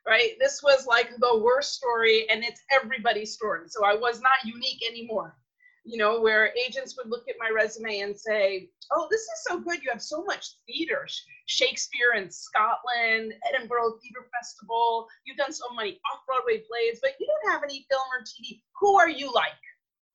right? 0.06 0.32
This 0.40 0.62
was 0.62 0.86
like 0.86 1.10
the 1.18 1.38
worst 1.42 1.74
story, 1.74 2.26
and 2.30 2.44
it's 2.44 2.62
everybody's 2.70 3.34
story. 3.34 3.62
So 3.68 3.84
I 3.84 3.94
was 3.94 4.20
not 4.20 4.44
unique 4.44 4.82
anymore. 4.88 5.36
You 5.84 5.98
know, 5.98 6.20
where 6.20 6.52
agents 6.66 6.96
would 6.96 7.08
look 7.10 7.28
at 7.28 7.36
my 7.38 7.50
resume 7.54 8.00
and 8.00 8.16
say, 8.18 8.70
"Oh, 8.92 9.06
this 9.10 9.22
is 9.22 9.44
so 9.48 9.60
good. 9.60 9.82
You 9.82 9.90
have 9.90 10.02
so 10.02 10.24
much 10.24 10.46
theater, 10.66 11.06
Shakespeare 11.46 12.14
in 12.16 12.30
Scotland, 12.30 13.34
Edinburgh 13.48 13.98
Theater 14.02 14.28
Festival. 14.36 15.08
You've 15.24 15.36
done 15.38 15.52
so 15.52 15.66
many 15.74 16.00
off-Broadway 16.12 16.60
plays, 16.68 16.98
but 17.02 17.14
you 17.20 17.26
don't 17.26 17.52
have 17.52 17.62
any 17.64 17.86
film 17.90 18.02
or 18.12 18.22
TV. 18.24 18.62
Who 18.80 18.98
are 18.98 19.08
you 19.08 19.32
like? 19.32 19.52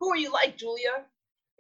Who 0.01 0.10
are 0.12 0.17
you 0.17 0.31
like, 0.31 0.58
Julia?" 0.58 1.05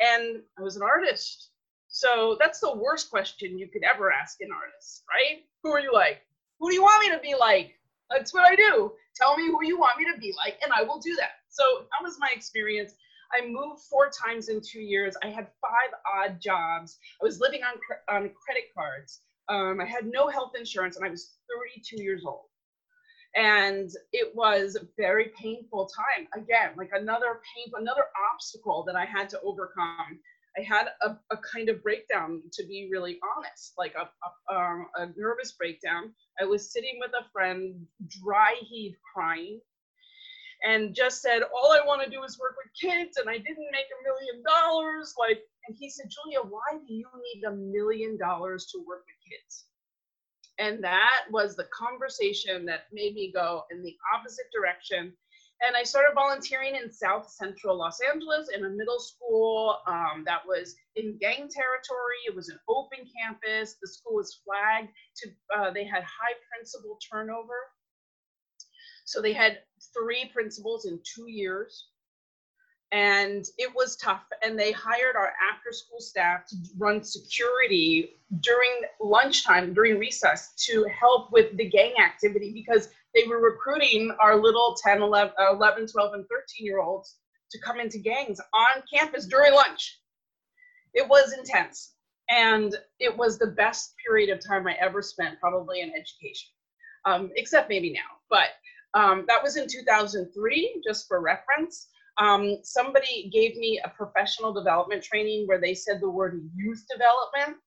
And 0.01 0.43
I 0.59 0.61
was 0.61 0.75
an 0.77 0.83
artist. 0.83 1.50
So 1.91 2.37
that's 2.39 2.59
the 2.61 2.73
worst 2.73 3.09
question 3.09 3.57
you 3.57 3.67
could 3.67 3.83
ever 3.83 4.11
ask 4.11 4.39
an 4.41 4.49
artist, 4.51 5.03
right? 5.09 5.43
Who 5.61 5.71
are 5.71 5.81
you 5.81 5.93
like? 5.93 6.21
Who 6.59 6.69
do 6.69 6.75
you 6.75 6.81
want 6.81 7.03
me 7.03 7.11
to 7.15 7.21
be 7.21 7.35
like? 7.37 7.75
That's 8.09 8.33
what 8.33 8.45
I 8.45 8.55
do. 8.55 8.93
Tell 9.15 9.35
me 9.35 9.47
who 9.47 9.63
you 9.63 9.77
want 9.77 9.99
me 9.99 10.05
to 10.11 10.17
be 10.19 10.33
like, 10.37 10.57
and 10.63 10.71
I 10.73 10.83
will 10.83 10.99
do 10.99 11.15
that. 11.17 11.31
So 11.49 11.63
that 11.79 12.03
was 12.03 12.17
my 12.17 12.29
experience. 12.33 12.93
I 13.33 13.45
moved 13.45 13.81
four 13.89 14.09
times 14.09 14.49
in 14.49 14.61
two 14.61 14.79
years. 14.79 15.15
I 15.21 15.27
had 15.27 15.47
five 15.61 15.93
odd 16.15 16.41
jobs. 16.41 16.97
I 17.21 17.25
was 17.25 17.39
living 17.39 17.61
on, 17.63 17.75
on 18.13 18.31
credit 18.45 18.73
cards. 18.73 19.21
Um, 19.49 19.81
I 19.81 19.85
had 19.85 20.05
no 20.05 20.29
health 20.29 20.51
insurance, 20.57 20.95
and 20.95 21.05
I 21.05 21.09
was 21.09 21.31
32 21.49 22.01
years 22.01 22.23
old. 22.25 22.45
And 23.35 23.89
it 24.13 24.33
was 24.35 24.75
a 24.75 24.87
very 24.97 25.31
painful 25.39 25.87
time. 25.87 26.27
Again, 26.41 26.71
like 26.77 26.91
another 26.93 27.41
pain, 27.55 27.71
another 27.75 28.05
obstacle 28.33 28.83
that 28.87 28.95
I 28.95 29.05
had 29.05 29.29
to 29.29 29.41
overcome. 29.41 30.19
I 30.57 30.61
had 30.61 30.87
a, 31.01 31.17
a 31.31 31.37
kind 31.37 31.69
of 31.69 31.81
breakdown, 31.81 32.41
to 32.53 32.65
be 32.65 32.89
really 32.91 33.19
honest, 33.37 33.73
like 33.77 33.93
a, 33.95 34.09
a, 34.53 34.55
um, 34.55 34.87
a 34.95 35.07
nervous 35.15 35.53
breakdown. 35.53 36.13
I 36.41 36.45
was 36.45 36.73
sitting 36.73 36.99
with 36.99 37.11
a 37.11 37.29
friend, 37.31 37.85
dry 38.21 38.55
heaved, 38.59 38.97
crying, 39.13 39.61
and 40.67 40.93
just 40.93 41.21
said, 41.21 41.43
All 41.43 41.71
I 41.71 41.85
want 41.85 42.03
to 42.03 42.09
do 42.09 42.23
is 42.23 42.37
work 42.37 42.55
with 42.57 42.73
kids, 42.79 43.17
and 43.17 43.29
I 43.29 43.37
didn't 43.37 43.71
make 43.71 43.87
a 43.87 44.03
million 44.03 44.43
dollars. 44.43 45.13
Like, 45.17 45.41
and 45.67 45.77
he 45.79 45.89
said, 45.89 46.07
Julia, 46.09 46.41
why 46.41 46.79
do 46.85 46.93
you 46.93 47.07
need 47.33 47.43
a 47.45 47.55
million 47.55 48.17
dollars 48.17 48.65
to 48.73 48.79
work 48.79 49.05
with 49.05 49.31
kids? 49.31 49.65
And 50.59 50.83
that 50.83 51.23
was 51.31 51.55
the 51.55 51.67
conversation 51.73 52.65
that 52.65 52.87
made 52.91 53.15
me 53.15 53.31
go 53.33 53.63
in 53.71 53.81
the 53.81 53.95
opposite 54.13 54.45
direction 54.53 55.13
and 55.65 55.75
I 55.75 55.83
started 55.83 56.13
volunteering 56.15 56.75
in 56.75 56.91
South 56.91 57.29
Central 57.29 57.77
Los 57.77 57.99
Angeles 58.01 58.49
in 58.55 58.65
a 58.65 58.69
middle 58.69 58.99
school 58.99 59.77
um, 59.87 60.23
that 60.25 60.41
was 60.45 60.75
in 60.95 61.17
gang 61.19 61.47
territory. 61.49 62.17
It 62.27 62.35
was 62.35 62.49
an 62.49 62.59
open 62.67 62.99
campus. 63.17 63.77
The 63.81 63.87
school 63.87 64.15
was 64.15 64.41
flagged. 64.43 64.89
To 65.17 65.29
uh, 65.55 65.71
they 65.71 65.85
had 65.85 66.03
high 66.03 66.33
principal 66.51 66.97
turnover, 67.11 67.69
so 69.05 69.21
they 69.21 69.33
had 69.33 69.59
three 69.93 70.29
principals 70.33 70.85
in 70.85 70.99
two 71.03 71.29
years, 71.29 71.89
and 72.91 73.45
it 73.57 73.73
was 73.73 73.95
tough. 73.95 74.23
And 74.43 74.59
they 74.59 74.71
hired 74.71 75.15
our 75.15 75.31
after-school 75.51 76.01
staff 76.01 76.45
to 76.47 76.55
run 76.77 77.03
security 77.03 78.17
during 78.41 78.81
lunchtime, 78.99 79.73
during 79.73 79.97
recess, 79.97 80.53
to 80.67 80.85
help 80.85 81.31
with 81.31 81.55
the 81.57 81.69
gang 81.69 81.93
activity 82.03 82.51
because 82.53 82.89
they 83.15 83.23
were 83.27 83.39
recruiting 83.39 84.15
our 84.21 84.35
little 84.35 84.75
10, 84.81 85.01
11, 85.01 85.33
11 85.39 85.87
12, 85.87 86.13
and 86.13 86.25
13 86.27 86.65
year 86.65 86.79
olds 86.79 87.15
to 87.51 87.59
come 87.59 87.79
into 87.79 87.97
gangs 87.97 88.39
on 88.53 88.83
campus 88.91 89.25
during 89.25 89.53
lunch. 89.53 89.99
It 90.93 91.07
was 91.07 91.33
intense. 91.33 91.93
And 92.29 92.75
it 92.99 93.15
was 93.15 93.37
the 93.37 93.47
best 93.47 93.93
period 94.05 94.29
of 94.29 94.45
time 94.45 94.67
I 94.67 94.75
ever 94.79 95.01
spent, 95.01 95.39
probably 95.39 95.81
in 95.81 95.89
education, 95.89 96.49
um, 97.05 97.29
except 97.35 97.67
maybe 97.67 97.91
now. 97.91 97.99
But 98.29 98.49
um, 98.93 99.25
that 99.27 99.43
was 99.43 99.57
in 99.57 99.67
2003, 99.67 100.81
just 100.85 101.07
for 101.07 101.19
reference. 101.21 101.87
Um, 102.17 102.57
somebody 102.63 103.29
gave 103.31 103.55
me 103.55 103.81
a 103.83 103.89
professional 103.89 104.53
development 104.53 105.03
training 105.03 105.47
where 105.47 105.59
they 105.59 105.73
said 105.73 105.99
the 106.01 106.09
word 106.09 106.41
youth 106.55 106.85
development 106.91 107.57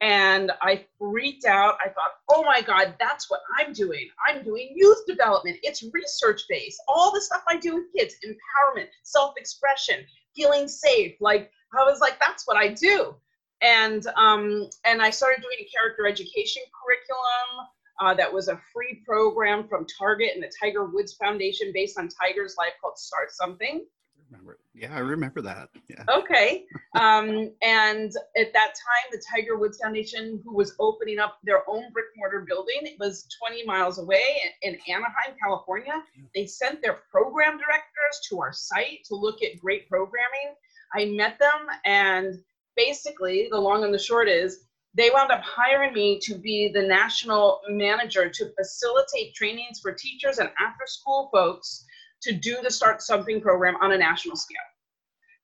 and 0.00 0.52
I 0.62 0.84
freaked 0.98 1.44
out. 1.44 1.76
I 1.84 1.88
thought, 1.88 2.12
oh 2.30 2.44
my 2.44 2.60
God, 2.62 2.94
that's 3.00 3.30
what 3.30 3.40
I'm 3.58 3.72
doing. 3.72 4.08
I'm 4.28 4.44
doing 4.44 4.72
youth 4.74 4.98
development. 5.06 5.58
It's 5.62 5.84
research 5.92 6.42
based. 6.48 6.80
All 6.88 7.12
the 7.12 7.20
stuff 7.20 7.42
I 7.48 7.56
do 7.56 7.74
with 7.74 7.92
kids, 7.96 8.14
empowerment, 8.24 8.86
self 9.02 9.34
expression, 9.36 9.96
feeling 10.36 10.68
safe. 10.68 11.14
Like, 11.20 11.50
I 11.78 11.84
was 11.84 12.00
like, 12.00 12.18
that's 12.20 12.46
what 12.46 12.56
I 12.56 12.68
do. 12.68 13.14
And, 13.60 14.06
um, 14.16 14.68
and 14.84 15.02
I 15.02 15.10
started 15.10 15.42
doing 15.42 15.58
a 15.60 15.68
character 15.76 16.06
education 16.06 16.62
curriculum. 16.80 17.66
Uh, 18.00 18.14
that 18.14 18.32
was 18.32 18.48
a 18.48 18.60
free 18.72 19.02
program 19.04 19.66
from 19.68 19.86
Target 19.98 20.30
and 20.34 20.42
the 20.42 20.52
Tiger 20.60 20.84
Woods 20.84 21.14
Foundation 21.14 21.72
based 21.74 21.98
on 21.98 22.08
Tiger's 22.08 22.54
life 22.56 22.72
called 22.80 22.96
Start 22.98 23.32
Something 23.32 23.84
remember. 24.30 24.58
Yeah, 24.74 24.94
I 24.94 25.00
remember 25.00 25.42
that. 25.42 25.68
Yeah. 25.88 26.04
Okay. 26.08 26.64
Um, 26.98 27.52
and 27.62 28.10
at 28.36 28.52
that 28.54 28.74
time, 28.74 29.06
the 29.12 29.22
Tiger 29.30 29.56
Woods 29.56 29.78
Foundation, 29.78 30.40
who 30.42 30.52
was 30.52 30.74
opening 30.80 31.20
up 31.20 31.38
their 31.44 31.68
own 31.68 31.92
brick 31.92 32.06
mortar 32.16 32.44
building, 32.48 32.78
it 32.82 32.98
was 32.98 33.26
20 33.46 33.64
miles 33.66 33.98
away 33.98 34.40
in 34.62 34.76
Anaheim, 34.88 35.36
California. 35.40 36.02
They 36.34 36.46
sent 36.46 36.82
their 36.82 36.98
program 37.12 37.52
directors 37.52 38.20
to 38.30 38.40
our 38.40 38.52
site 38.52 39.04
to 39.04 39.14
look 39.14 39.42
at 39.42 39.60
great 39.60 39.88
programming. 39.88 40.56
I 40.92 41.04
met 41.04 41.38
them, 41.38 41.68
and 41.84 42.34
basically, 42.74 43.48
the 43.50 43.60
long 43.60 43.84
and 43.84 43.94
the 43.94 43.98
short 43.98 44.28
is, 44.28 44.64
they 44.98 45.10
wound 45.10 45.30
up 45.30 45.42
hiring 45.42 45.94
me 45.94 46.18
to 46.18 46.34
be 46.34 46.70
the 46.74 46.82
national 46.82 47.60
manager 47.68 48.28
to 48.28 48.52
facilitate 48.58 49.32
trainings 49.32 49.78
for 49.80 49.92
teachers 49.92 50.38
and 50.38 50.50
after 50.60 50.86
school 50.86 51.30
folks 51.32 51.84
to 52.20 52.32
do 52.32 52.56
the 52.62 52.70
Start 52.70 53.00
Something 53.00 53.40
program 53.40 53.76
on 53.80 53.92
a 53.92 53.98
national 53.98 54.34
scale. 54.34 54.58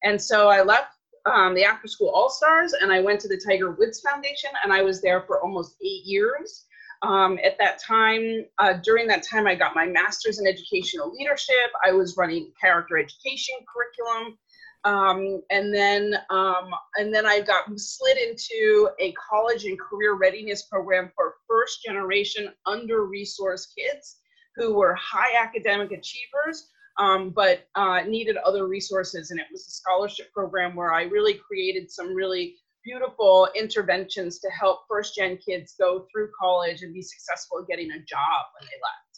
And 0.03 0.21
so 0.21 0.49
I 0.49 0.63
left 0.63 0.89
um, 1.25 1.55
the 1.55 1.65
After 1.65 1.87
School 1.87 2.11
All 2.11 2.29
Stars 2.29 2.75
and 2.75 2.93
I 2.93 3.01
went 3.01 3.21
to 3.21 3.29
the 3.29 3.41
Tiger 3.41 3.71
Woods 3.71 4.01
Foundation 4.01 4.51
and 4.65 4.73
I 4.73 4.83
was 4.83 5.01
there 5.01 5.23
for 5.23 5.41
almost 5.41 5.77
eight 5.81 6.05
years. 6.05 6.67
Um, 7.03 7.39
at 7.45 7.57
that 7.59 7.79
time, 7.81 8.47
uh, 8.59 8.75
during 8.83 9.07
that 9.09 9.23
time, 9.23 9.47
I 9.47 9.55
got 9.55 9.77
my 9.77 9.87
master's 9.87 10.41
in 10.41 10.47
educational 10.47 11.13
leadership. 11.13 11.71
I 11.87 11.93
was 11.93 12.17
running 12.17 12.51
character 12.61 12.99
education 12.99 13.55
curriculum. 13.73 14.37
Um, 14.85 15.41
and 15.51 15.75
then 15.75 16.15
um, 16.29 16.71
and 16.97 17.15
then 17.15 17.25
I 17.25 17.41
got 17.41 17.65
slid 17.79 18.19
into 18.19 18.91
a 19.01 19.13
college 19.13 19.65
and 19.65 19.79
career 19.81 20.15
readiness 20.15 20.65
program 20.65 21.11
for 21.17 21.37
first 21.49 21.83
generation 21.83 22.53
under 22.67 23.07
resourced 23.07 23.69
kids 23.77 24.19
who 24.57 24.75
were 24.75 24.95
high 24.95 25.43
academic 25.43 25.91
achievers, 25.91 26.69
um, 26.99 27.31
but 27.31 27.67
uh, 27.75 28.03
needed 28.03 28.37
other 28.37 28.67
resources. 28.67 29.31
And 29.31 29.41
it 29.41 29.47
was 29.51 29.67
a 29.67 29.71
scholarship 29.71 30.31
program 30.33 30.77
where 30.77 30.93
I 30.93 31.05
really 31.05 31.35
created 31.35 31.91
some 31.91 32.15
really 32.15 32.57
beautiful 32.85 33.49
interventions 33.57 34.39
to 34.41 34.51
help 34.51 34.81
first 34.89 35.15
gen 35.15 35.39
kids 35.39 35.75
go 35.81 36.07
through 36.13 36.29
college 36.39 36.83
and 36.83 36.93
be 36.93 37.03
successful 37.03 37.61
at 37.61 37.69
getting 37.69 37.91
a 37.91 38.05
job 38.05 38.45
when 38.61 38.69
they 38.69 38.79
left. 38.83 39.15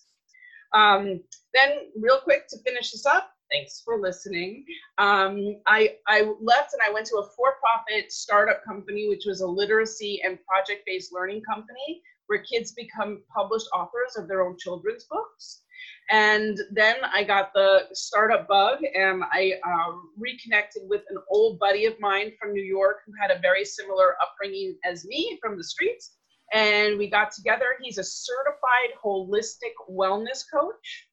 Um, 0.73 1.21
then, 1.55 1.91
real 2.01 2.21
quick 2.21 2.47
to 2.49 2.59
finish 2.65 2.93
this 2.93 3.07
up, 3.07 3.31
thanks 3.51 3.83
for 3.85 4.01
listening. 4.01 4.65
Um, 4.99 5.57
I, 5.67 5.97
I 6.07 6.33
left 6.41 6.73
and 6.73 6.83
I 6.87 6.93
went 6.93 7.07
to 7.07 7.17
a 7.17 7.29
for 7.37 7.55
profit 7.61 8.13
startup 8.13 8.65
company, 8.65 9.09
which 9.09 9.25
was 9.27 9.41
a 9.41 9.47
literacy 9.47 10.21
and 10.25 10.39
project 10.47 10.83
based 10.87 11.13
learning 11.13 11.43
company 11.43 12.03
where 12.27 12.43
kids 12.43 12.73
become 12.73 13.23
published 13.35 13.69
authors 13.75 14.17
of 14.17 14.29
their 14.29 14.43
own 14.43 14.57
children's 14.59 15.05
books. 15.05 15.63
And 16.11 16.59
then 16.73 16.97
I 17.13 17.25
got 17.25 17.53
the 17.53 17.83
startup 17.93 18.47
bug 18.49 18.79
and 18.95 19.25
I 19.33 19.55
uh, 19.67 19.93
reconnected 20.17 20.83
with 20.89 21.03
an 21.11 21.19
old 21.31 21.59
buddy 21.59 21.85
of 21.87 21.99
mine 22.01 22.33
from 22.41 22.53
New 22.53 22.63
York 22.63 22.99
who 23.07 23.13
had 23.21 23.31
a 23.31 23.41
very 23.41 23.65
similar 23.65 24.17
upbringing 24.23 24.77
as 24.85 25.05
me 25.05 25.39
from 25.41 25.57
the 25.57 25.65
streets. 25.65 26.13
And 26.53 26.97
we 26.97 27.11
got 27.11 27.33
together. 27.33 27.67
He's 27.83 27.99
a 27.99 28.05
certified 28.05 28.95
holistic 29.05 29.75
wellness 29.91 30.45
coach. 30.53 31.09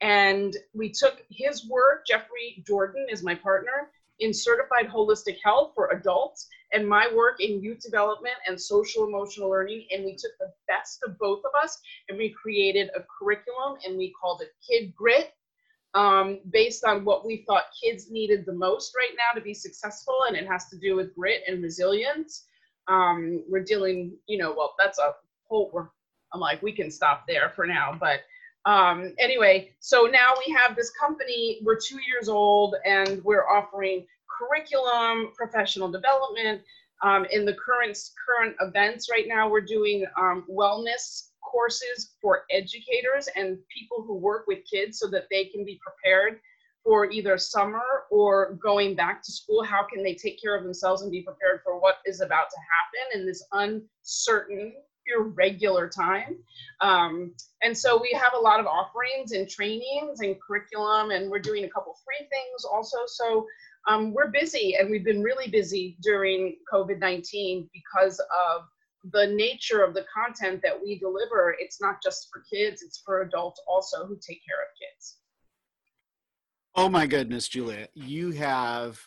And 0.00 0.56
we 0.74 0.90
took 0.90 1.22
his 1.30 1.68
work, 1.68 2.06
Jeffrey 2.06 2.62
Jordan 2.66 3.06
is 3.08 3.22
my 3.22 3.34
partner, 3.34 3.90
in 4.20 4.32
certified 4.32 4.88
holistic 4.88 5.36
health 5.44 5.72
for 5.74 5.90
adults 5.90 6.48
and 6.72 6.86
my 6.86 7.08
work 7.14 7.40
in 7.40 7.62
youth 7.62 7.80
development 7.80 8.34
and 8.46 8.60
social 8.60 9.06
emotional 9.06 9.50
learning. 9.50 9.86
And 9.90 10.04
we 10.04 10.12
took 10.12 10.32
the 10.38 10.52
best 10.68 11.00
of 11.06 11.18
both 11.18 11.40
of 11.44 11.52
us 11.62 11.78
and 12.08 12.18
we 12.18 12.30
created 12.30 12.90
a 12.96 13.00
curriculum 13.18 13.78
and 13.84 13.96
we 13.96 14.12
called 14.20 14.42
it 14.42 14.54
Kid 14.66 14.94
Grit. 14.94 15.32
Um, 15.94 16.40
based 16.50 16.84
on 16.84 17.06
what 17.06 17.24
we 17.24 17.44
thought 17.46 17.64
kids 17.82 18.10
needed 18.10 18.44
the 18.44 18.52
most 18.52 18.92
right 18.94 19.16
now 19.16 19.34
to 19.34 19.42
be 19.42 19.54
successful, 19.54 20.14
and 20.28 20.36
it 20.36 20.46
has 20.46 20.68
to 20.68 20.78
do 20.78 20.94
with 20.94 21.14
grit 21.14 21.40
and 21.48 21.62
resilience. 21.62 22.44
Um, 22.86 23.42
we're 23.48 23.64
dealing, 23.64 24.12
you 24.26 24.36
know, 24.36 24.52
well, 24.54 24.74
that's 24.78 24.98
a 24.98 25.14
whole. 25.48 25.88
I'm 26.34 26.40
like, 26.40 26.60
we 26.60 26.72
can 26.72 26.90
stop 26.90 27.24
there 27.26 27.50
for 27.56 27.66
now, 27.66 27.96
but 27.98 28.20
um, 28.66 29.14
anyway, 29.18 29.70
so 29.80 30.02
now 30.02 30.34
we 30.46 30.52
have 30.52 30.76
this 30.76 30.90
company. 30.90 31.60
We're 31.62 31.78
two 31.78 32.00
years 32.06 32.28
old, 32.28 32.74
and 32.84 33.22
we're 33.24 33.48
offering 33.48 34.04
curriculum, 34.28 35.32
professional 35.36 35.90
development. 35.90 36.62
Um, 37.02 37.26
in 37.30 37.44
the 37.44 37.54
current 37.54 37.96
current 38.26 38.56
events 38.60 39.08
right 39.10 39.26
now, 39.28 39.48
we're 39.48 39.60
doing 39.60 40.04
um, 40.20 40.44
wellness 40.50 41.28
courses 41.40 42.14
for 42.20 42.42
educators 42.50 43.28
and 43.36 43.58
people 43.68 44.02
who 44.04 44.16
work 44.16 44.46
with 44.46 44.58
kids 44.70 44.98
so 44.98 45.08
that 45.08 45.26
they 45.30 45.44
can 45.44 45.64
be 45.64 45.80
prepared 45.80 46.40
for 46.82 47.10
either 47.10 47.38
summer 47.38 48.04
or 48.10 48.54
going 48.62 48.94
back 48.94 49.22
to 49.22 49.32
school. 49.32 49.62
How 49.62 49.84
can 49.84 50.02
they 50.02 50.14
take 50.14 50.40
care 50.40 50.56
of 50.56 50.64
themselves 50.64 51.02
and 51.02 51.10
be 51.10 51.22
prepared 51.22 51.60
for 51.64 51.78
what 51.80 51.96
is 52.04 52.20
about 52.20 52.48
to 52.50 52.56
happen 52.56 53.20
in 53.20 53.26
this 53.26 53.44
uncertain, 53.52 54.74
irregular 55.14 55.88
time? 55.88 56.36
Um, 56.80 57.32
and 57.62 57.76
so 57.76 58.00
we 58.00 58.10
have 58.12 58.32
a 58.34 58.40
lot 58.40 58.60
of 58.60 58.66
offerings 58.66 59.32
and 59.32 59.48
trainings 59.48 60.20
and 60.20 60.36
curriculum, 60.40 61.10
and 61.10 61.30
we're 61.30 61.38
doing 61.38 61.64
a 61.64 61.70
couple 61.70 61.94
free 62.04 62.26
things 62.28 62.64
also. 62.64 62.98
So 63.06 63.46
um, 63.88 64.12
we're 64.12 64.30
busy, 64.30 64.76
and 64.76 64.90
we've 64.90 65.04
been 65.04 65.22
really 65.22 65.48
busy 65.48 65.96
during 66.02 66.56
COVID 66.72 66.98
19 66.98 67.68
because 67.72 68.18
of 68.18 68.62
the 69.12 69.26
nature 69.28 69.82
of 69.82 69.94
the 69.94 70.04
content 70.12 70.60
that 70.62 70.80
we 70.82 70.98
deliver, 70.98 71.54
it's 71.58 71.80
not 71.80 72.02
just 72.02 72.28
for 72.32 72.42
kids, 72.52 72.82
it's 72.82 73.02
for 73.04 73.22
adults 73.22 73.60
also 73.68 74.06
who 74.06 74.16
take 74.16 74.40
care 74.44 74.62
of 74.62 74.68
kids. 74.80 75.18
Oh 76.74 76.88
my 76.88 77.06
goodness, 77.06 77.48
Julia, 77.48 77.88
you 77.94 78.32
have 78.32 79.00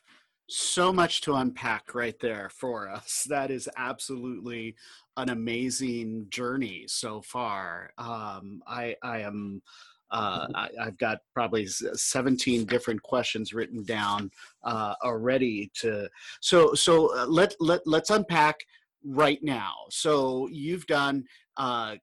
so 0.49 0.91
much 0.91 1.21
to 1.21 1.35
unpack 1.35 1.93
right 1.93 2.19
there 2.19 2.49
for 2.53 2.89
us. 2.89 3.25
That 3.29 3.51
is 3.51 3.69
absolutely 3.77 4.75
an 5.17 5.29
amazing 5.29 6.27
journey 6.29 6.85
so 6.87 7.21
far. 7.21 7.91
Um, 7.97 8.61
I, 8.67 8.95
I 9.03 9.19
am. 9.19 9.61
Uh, 10.11 10.47
I, 10.55 10.69
have 10.85 10.97
got 10.97 11.19
probably 11.35 11.67
17 11.67 12.65
different 12.65 12.99
questions 13.03 13.53
written 13.53 13.83
down 13.83 14.31
uh, 14.63 14.95
already. 15.03 15.69
To 15.81 16.09
so 16.41 16.73
so 16.73 17.15
uh, 17.15 17.27
let 17.27 17.53
let 17.59 17.81
let's 17.85 18.09
unpack 18.09 18.57
right 19.03 19.39
now. 19.43 19.73
So 19.89 20.47
you've 20.51 20.87
done, 20.87 21.25
uh, 21.59 21.95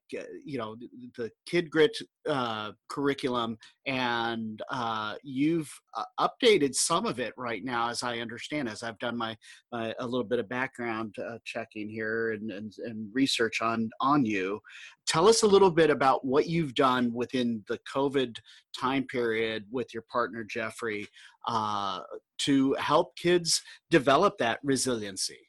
you 0.45 0.59
know, 0.59 0.75
the 1.17 1.31
Kid 1.47 1.71
Grit 1.71 1.97
uh, 2.29 2.73
curriculum, 2.89 3.57
and 3.87 4.61
uh, 4.69 5.15
you've 5.23 5.71
uh, 5.95 6.03
updated 6.19 6.75
some 6.75 7.07
of 7.07 7.19
it 7.19 7.33
right 7.37 7.65
now, 7.65 7.89
as 7.89 8.03
I 8.03 8.19
understand. 8.19 8.69
As 8.69 8.83
I've 8.83 8.99
done 8.99 9.17
my 9.17 9.35
a 9.73 10.05
little 10.05 10.23
bit 10.23 10.37
of 10.37 10.47
background 10.47 11.15
uh, 11.19 11.39
checking 11.43 11.89
here 11.89 12.33
and, 12.33 12.51
and, 12.51 12.73
and 12.85 13.09
research 13.13 13.61
on 13.61 13.89
on 13.99 14.25
you. 14.25 14.59
Tell 15.07 15.27
us 15.27 15.41
a 15.41 15.47
little 15.47 15.71
bit 15.71 15.89
about 15.89 16.23
what 16.23 16.47
you've 16.47 16.75
done 16.75 17.11
within 17.11 17.63
the 17.67 17.79
COVID 17.91 18.37
time 18.77 19.05
period 19.05 19.65
with 19.71 19.91
your 19.91 20.03
partner 20.11 20.43
Jeffrey 20.43 21.07
uh, 21.47 22.01
to 22.39 22.73
help 22.75 23.15
kids 23.15 23.63
develop 23.89 24.37
that 24.37 24.59
resiliency. 24.63 25.46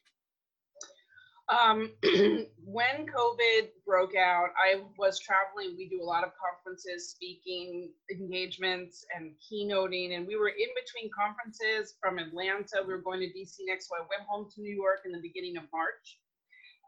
Um, 1.49 1.91
when 2.63 3.07
COVID 3.07 3.69
broke 3.85 4.15
out, 4.15 4.49
I 4.55 4.81
was 4.97 5.19
traveling. 5.19 5.75
We 5.77 5.89
do 5.89 6.01
a 6.01 6.05
lot 6.05 6.23
of 6.23 6.31
conferences, 6.37 7.09
speaking 7.09 7.89
engagements, 8.11 9.05
and 9.15 9.31
keynoting. 9.41 10.15
And 10.15 10.27
we 10.27 10.35
were 10.35 10.49
in 10.49 10.69
between 10.75 11.09
conferences 11.11 11.95
from 11.99 12.19
Atlanta. 12.19 12.83
We 12.85 12.93
were 12.93 13.01
going 13.01 13.21
to 13.21 13.27
DC 13.27 13.65
next. 13.65 13.89
So 13.89 13.95
I 13.95 14.01
went 14.01 14.27
home 14.29 14.47
to 14.55 14.61
New 14.61 14.73
York 14.73 14.99
in 15.05 15.11
the 15.11 15.21
beginning 15.21 15.57
of 15.57 15.63
March. 15.73 16.19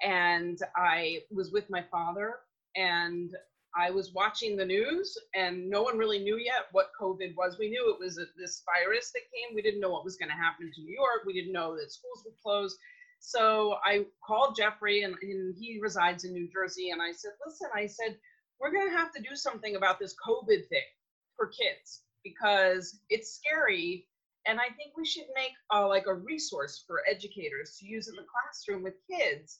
And 0.03 0.59
I 0.75 1.21
was 1.31 1.51
with 1.51 1.69
my 1.69 1.83
father. 1.91 2.35
And 2.75 3.31
I 3.75 3.89
was 3.89 4.11
watching 4.13 4.57
the 4.57 4.65
news, 4.65 5.17
and 5.33 5.69
no 5.69 5.81
one 5.81 5.97
really 5.97 6.19
knew 6.19 6.37
yet 6.37 6.67
what 6.73 6.91
COVID 6.99 7.35
was. 7.37 7.57
We 7.57 7.69
knew 7.69 7.93
it 7.93 8.03
was 8.03 8.19
this 8.37 8.63
virus 8.65 9.11
that 9.13 9.21
came. 9.31 9.55
We 9.55 9.61
didn't 9.61 9.79
know 9.79 9.89
what 9.89 10.03
was 10.03 10.17
going 10.17 10.29
to 10.29 10.35
happen 10.35 10.69
to 10.73 10.81
New 10.81 10.93
York. 10.93 11.23
We 11.25 11.33
didn't 11.33 11.53
know 11.53 11.77
that 11.77 11.91
schools 11.91 12.21
would 12.25 12.35
close 12.43 12.77
so 13.21 13.75
I 13.85 14.05
called 14.25 14.57
Jeffrey, 14.57 15.03
and, 15.03 15.15
and 15.21 15.55
he 15.57 15.79
resides 15.79 16.23
in 16.23 16.33
New 16.33 16.49
Jersey. 16.51 16.89
And 16.89 17.01
I 17.01 17.11
said, 17.11 17.31
listen, 17.45 17.69
I 17.73 17.85
said, 17.85 18.17
we're 18.59 18.71
going 18.71 18.89
to 18.89 18.97
have 18.97 19.13
to 19.13 19.21
do 19.21 19.35
something 19.35 19.75
about 19.75 19.99
this 19.99 20.15
COVID 20.27 20.67
thing 20.67 20.89
for 21.37 21.47
kids 21.47 22.01
because 22.23 22.99
it's 23.09 23.39
scary. 23.39 24.07
And 24.47 24.59
I 24.59 24.73
think 24.75 24.97
we 24.97 25.05
should 25.05 25.27
make 25.35 25.51
uh, 25.73 25.87
like 25.87 26.07
a 26.07 26.15
resource 26.15 26.83
for 26.85 27.03
educators 27.09 27.77
to 27.79 27.85
use 27.85 28.07
in 28.07 28.15
the 28.15 28.25
classroom 28.25 28.81
with 28.81 28.95
kids 29.09 29.59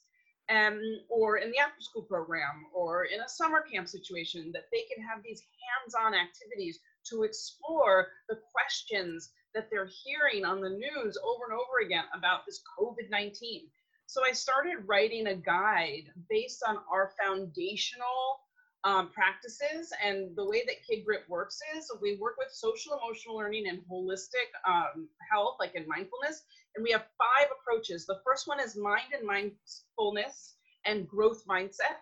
um, 0.50 0.82
or 1.08 1.38
in 1.38 1.52
the 1.52 1.60
after 1.60 1.82
school 1.82 2.02
program 2.02 2.66
or 2.74 3.06
in 3.06 3.22
a 3.22 3.30
summer 3.30 3.64
camp 3.72 3.88
situation 3.88 4.52
that 4.54 4.66
they 4.72 4.86
can 4.94 5.06
have 5.06 5.22
these 5.24 5.44
hands-on 5.62 6.16
activities 6.16 6.80
to 7.10 7.24
explore 7.24 8.08
the 8.28 8.40
questions 8.52 9.30
that 9.54 9.70
they're 9.70 9.90
hearing 10.04 10.46
on 10.46 10.62
the 10.62 10.70
news 10.70 11.18
over 11.24 11.46
and 11.50 11.54
over 11.54 11.86
again 11.86 12.06
about 12.16 12.46
this 12.46 12.62
COVID 12.80 13.10
19. 13.10 13.68
So 14.08 14.22
I 14.26 14.34
started 14.34 14.84
writing 14.86 15.28
a 15.28 15.36
guide 15.36 16.12
based 16.30 16.64
on 16.68 16.78
our 16.92 17.14
foundational 17.24 18.42
um, 18.84 19.10
practices. 19.10 19.94
And 20.06 20.36
the 20.36 20.46
way 20.46 20.64
that 20.66 20.86
Kid 20.88 21.06
Grit 21.06 21.22
works 21.30 21.60
is 21.76 21.90
we 22.02 22.18
work 22.18 22.36
with 22.38 22.50
social 22.52 23.00
emotional 23.00 23.38
learning 23.38 23.68
and 23.68 23.80
holistic 23.90 24.50
um, 24.68 25.08
health, 25.32 25.58
like 25.60 25.76
in 25.76 25.88
mindfulness. 25.88 26.44
And 26.76 26.84
we 26.84 26.92
have 26.92 27.06
five 27.18 27.48
approaches. 27.52 28.06
The 28.06 28.20
first 28.26 28.48
one 28.48 28.60
is 28.60 28.76
mind 28.76 29.14
and 29.18 29.26
mindfulness 29.26 30.56
and 30.86 31.08
growth 31.08 31.44
mindset. 31.48 32.00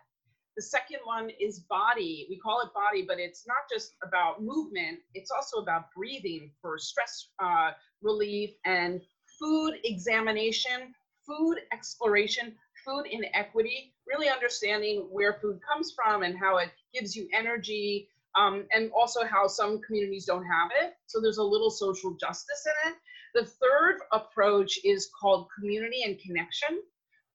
The 0.56 0.64
second 0.64 1.00
one 1.04 1.30
is 1.40 1.60
body. 1.60 2.28
We 2.30 2.38
call 2.38 2.62
it 2.62 2.74
body, 2.74 3.06
but 3.08 3.20
it's 3.20 3.48
not 3.48 3.70
just 3.72 3.96
about 4.04 4.42
movement, 4.44 5.00
it's 5.14 5.32
also 5.32 5.58
about 5.58 5.86
breathing 5.96 6.52
for 6.62 6.78
stress 6.78 7.30
uh, 7.42 7.72
relief 8.02 8.52
and 8.66 9.02
food 9.40 9.76
examination, 9.84 10.94
food 11.26 11.60
exploration, 11.72 12.56
food 12.86 13.06
inequity, 13.10 13.94
really 14.08 14.30
understanding 14.30 15.08
where 15.12 15.40
food 15.42 15.60
comes 15.62 15.94
from 15.96 16.24
and 16.24 16.38
how 16.38 16.58
it 16.58 16.70
gives 16.94 17.16
you 17.16 17.28
energy, 17.34 18.10
um, 18.36 18.66
and 18.74 18.92
also 18.92 19.24
how 19.26 19.48
some 19.48 19.80
communities 19.82 20.26
don't 20.26 20.46
have 20.46 20.72
it. 20.82 20.96
So 21.08 21.22
there's 21.22 21.38
a 21.38 21.44
little 21.44 21.70
social 21.70 22.16
justice 22.20 22.66
in 22.66 22.92
it. 22.92 22.98
The 23.36 23.46
third 23.46 24.00
approach 24.12 24.80
is 24.84 25.10
called 25.20 25.48
community 25.58 26.04
and 26.04 26.20
connection, 26.20 26.82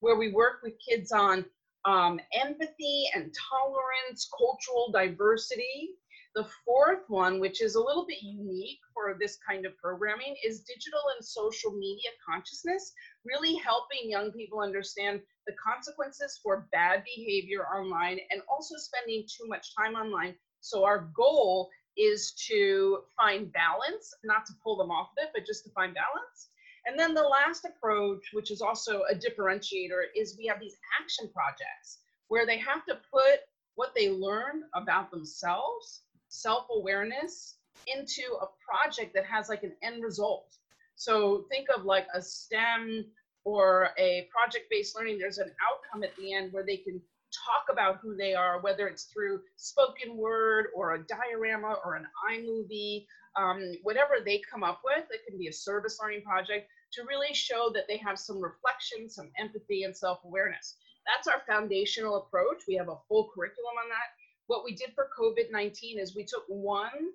where 0.01 0.17
we 0.17 0.33
work 0.33 0.61
with 0.63 0.75
kids 0.87 1.13
on 1.13 1.45
um, 1.85 2.21
empathy 2.33 3.05
and 3.15 3.35
tolerance, 3.51 4.29
cultural 4.37 4.91
diversity. 4.93 5.91
The 6.35 6.47
fourth 6.65 7.05
one, 7.09 7.39
which 7.39 7.63
is 7.63 7.77
a 7.77 7.81
little 7.81 8.07
bit 8.07 8.21
unique 8.21 8.81
for 8.93 9.17
this 9.21 9.39
kind 9.49 9.65
of 9.65 9.77
programming, 9.79 10.35
is 10.45 10.65
digital 10.65 11.01
and 11.17 11.25
social 11.25 11.71
media 11.73 12.11
consciousness, 12.29 12.93
really 13.25 13.55
helping 13.55 14.11
young 14.11 14.33
people 14.33 14.61
understand 14.61 15.21
the 15.47 15.55
consequences 15.65 16.41
for 16.43 16.67
bad 16.73 17.05
behavior 17.05 17.67
online 17.67 18.19
and 18.31 18.43
also 18.51 18.75
spending 18.77 19.25
too 19.29 19.47
much 19.47 19.77
time 19.77 19.95
online. 19.95 20.35
So, 20.61 20.85
our 20.85 21.11
goal 21.15 21.71
is 21.97 22.33
to 22.49 23.01
find 23.17 23.53
balance, 23.53 24.13
not 24.25 24.45
to 24.47 24.53
pull 24.63 24.77
them 24.77 24.91
off 24.91 25.11
of 25.17 25.25
it, 25.25 25.31
but 25.35 25.47
just 25.47 25.65
to 25.65 25.71
find 25.71 25.95
balance. 25.95 26.49
And 26.87 26.99
then 26.99 27.15
the 27.15 27.23
last 27.23 27.65
approach, 27.65 28.31
which 28.33 28.51
is 28.51 28.61
also 28.61 29.03
a 29.11 29.15
differentiator, 29.15 30.05
is 30.15 30.37
we 30.39 30.47
have 30.47 30.61
these 30.61 30.77
action 31.01 31.31
projects 31.33 31.99
where 32.29 32.47
they 32.47 32.59
have 32.59 32.85
to 32.87 32.99
put 33.11 33.41
what 33.77 33.95
they 33.95 34.11
learn 34.11 34.65
about 34.75 35.11
themselves, 35.11 36.03
self 36.29 36.67
awareness, 36.71 37.57
into 37.87 38.23
a 38.41 38.47
project 38.65 39.15
that 39.15 39.25
has 39.25 39.49
like 39.49 39.63
an 39.63 39.73
end 39.83 40.03
result. 40.03 40.57
So 40.97 41.45
think 41.51 41.69
of 41.77 41.85
like 41.85 42.07
a 42.15 42.23
STEM 42.23 43.07
or 43.45 43.91
a 43.99 44.29
project 44.33 44.67
based 44.71 44.97
learning, 44.97 45.19
there's 45.19 45.39
an 45.39 45.51
outcome 45.69 46.03
at 46.03 46.17
the 46.17 46.35
end 46.35 46.53
where 46.53 46.65
they 46.65 46.79
can 46.79 47.01
talk 47.35 47.67
about 47.71 47.99
who 48.01 48.17
they 48.17 48.35
are, 48.35 48.61
whether 48.61 48.87
it's 48.87 49.05
through 49.05 49.41
spoken 49.57 50.17
word 50.17 50.67
or 50.75 50.95
a 50.95 51.05
diorama 51.05 51.77
or 51.85 51.97
an 51.97 52.07
iMovie, 52.31 53.07
um, 53.37 53.73
whatever 53.83 54.17
they 54.25 54.43
come 54.51 54.63
up 54.63 54.81
with. 54.85 55.05
It 55.11 55.21
can 55.29 55.39
be 55.39 55.49
a 55.49 55.53
service 55.53 55.99
learning 56.03 56.23
project 56.23 56.69
to 56.93 57.03
really 57.09 57.35
show 57.35 57.71
that 57.75 57.85
they 57.89 57.97
have 57.99 58.19
some 58.19 58.41
reflection, 58.41 59.09
some 59.09 59.31
empathy, 59.39 59.83
and 59.85 59.97
self 59.97 60.21
awareness. 60.25 60.77
That's 61.07 61.29
our 61.29 61.43
foundational 61.47 62.17
approach. 62.17 62.63
We 62.67 62.77
have 62.77 62.89
a 62.89 62.99
full 63.09 63.31
curriculum 63.35 63.75
on 63.83 63.89
that. 63.91 64.15
What 64.47 64.65
we 64.65 64.75
did 64.75 64.93
for 64.95 65.09
COVID 65.19 65.51
19 65.51 65.99
is 65.99 66.15
we 66.15 66.25
took 66.25 66.45
one 66.49 67.13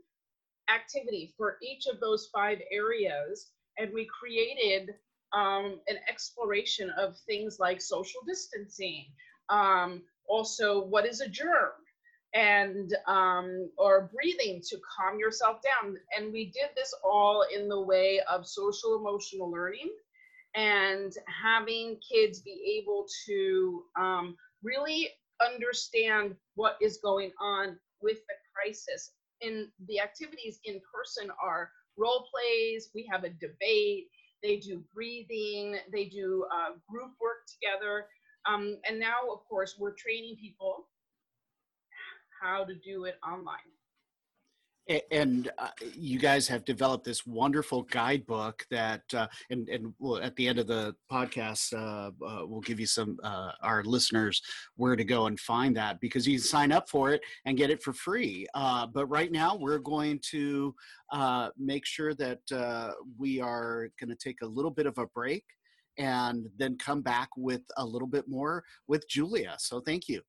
activity 0.74 1.34
for 1.38 1.58
each 1.64 1.88
of 1.88 2.00
those 2.00 2.30
five 2.34 2.60
areas 2.72 3.48
and 3.78 3.94
we 3.94 4.06
created 4.06 4.96
um, 5.34 5.80
an 5.88 5.98
exploration 6.10 6.92
of 6.98 7.18
things 7.26 7.58
like 7.60 7.82
social 7.82 8.22
distancing, 8.28 9.06
um, 9.50 10.02
also 10.28 10.84
what 10.86 11.06
is 11.06 11.22
a 11.22 11.28
germ, 11.28 11.72
and 12.34 12.96
um, 13.08 13.70
or 13.78 14.10
breathing 14.14 14.62
to 14.70 14.78
calm 14.96 15.20
yourself 15.20 15.58
down. 15.62 15.98
And 16.16 16.32
we 16.32 16.46
did 16.46 16.70
this 16.76 16.94
all 17.04 17.46
in 17.54 17.68
the 17.68 17.82
way 17.82 18.22
of 18.32 18.48
social 18.48 18.96
emotional 18.96 19.52
learning 19.52 19.90
and 20.56 21.14
having 21.28 21.98
kids 22.12 22.40
be 22.40 22.82
able 22.82 23.06
to 23.28 23.84
um, 24.00 24.36
really 24.64 25.10
understand 25.46 26.36
what 26.56 26.78
is 26.82 27.00
going 27.04 27.32
on 27.40 27.78
with 28.02 28.18
the 28.28 28.36
crisis. 28.54 29.12
And 29.42 29.68
the 29.88 30.00
activities 30.00 30.60
in 30.66 30.82
person 30.94 31.32
are 31.44 31.72
role 31.98 32.28
plays, 32.32 32.90
we 32.94 33.08
have 33.12 33.24
a 33.24 33.30
debate, 33.30 34.08
they 34.42 34.58
do 34.58 34.84
breathing, 34.94 35.78
they 35.92 36.06
do 36.06 36.46
uh, 36.54 36.72
group 36.90 37.12
work 37.22 37.46
together. 37.48 38.06
Um, 38.48 38.78
and 38.88 39.00
now, 39.00 39.20
of 39.32 39.46
course, 39.48 39.76
we're 39.78 39.94
training 39.94 40.38
people 40.40 40.88
how 42.42 42.64
to 42.64 42.76
do 42.76 43.06
it 43.06 43.18
online. 43.26 43.58
And 45.12 45.52
uh, 45.60 45.68
you 45.94 46.18
guys 46.18 46.48
have 46.48 46.66
developed 46.66 47.06
this 47.06 47.24
wonderful 47.24 47.84
guidebook 47.84 48.66
that 48.72 49.04
uh, 49.14 49.28
and 49.52 49.70
and 49.70 49.94
we'll, 50.00 50.20
at 50.20 50.36
the 50.36 50.48
end 50.48 50.58
of 50.58 50.66
the 50.66 50.96
podcast 51.12 51.74
uh, 51.74 52.10
uh 52.26 52.48
we'll 52.48 52.62
give 52.62 52.80
you 52.80 52.88
some 52.88 53.20
uh, 53.24 53.52
our 53.62 53.84
listeners 53.84 54.42
where 54.78 54.96
to 54.96 55.04
go 55.04 55.28
and 55.28 55.40
find 55.40 55.78
that 55.78 56.00
because 56.00 56.28
you 56.28 56.38
can 56.38 56.44
sign 56.44 56.72
up 56.72 56.90
for 56.90 57.12
it 57.12 57.22
and 57.46 57.56
get 57.56 57.70
it 57.70 57.84
for 57.84 57.94
free. 57.94 58.48
Uh, 58.56 58.88
but 58.88 59.06
right 59.06 59.32
now 59.32 59.56
we're 59.56 59.78
going 59.78 60.20
to 60.32 60.74
make 61.56 61.86
sure 61.86 62.16
that 62.16 62.40
we 63.16 63.40
are 63.40 63.90
going 64.00 64.10
to 64.10 64.16
take 64.16 64.42
a 64.42 64.48
little 64.48 64.72
bit 64.72 64.88
of 64.88 64.98
a 64.98 65.06
break 65.08 65.44
and 66.00 66.48
then 66.58 66.76
come 66.80 67.02
back 67.02 67.30
with 67.38 67.62
a 67.78 67.86
little 67.86 68.08
bit 68.08 68.28
more 68.28 68.64
with 68.88 69.08
julia. 69.08 69.56
So 69.60 69.82
thank 69.82 70.08
you 70.08 70.22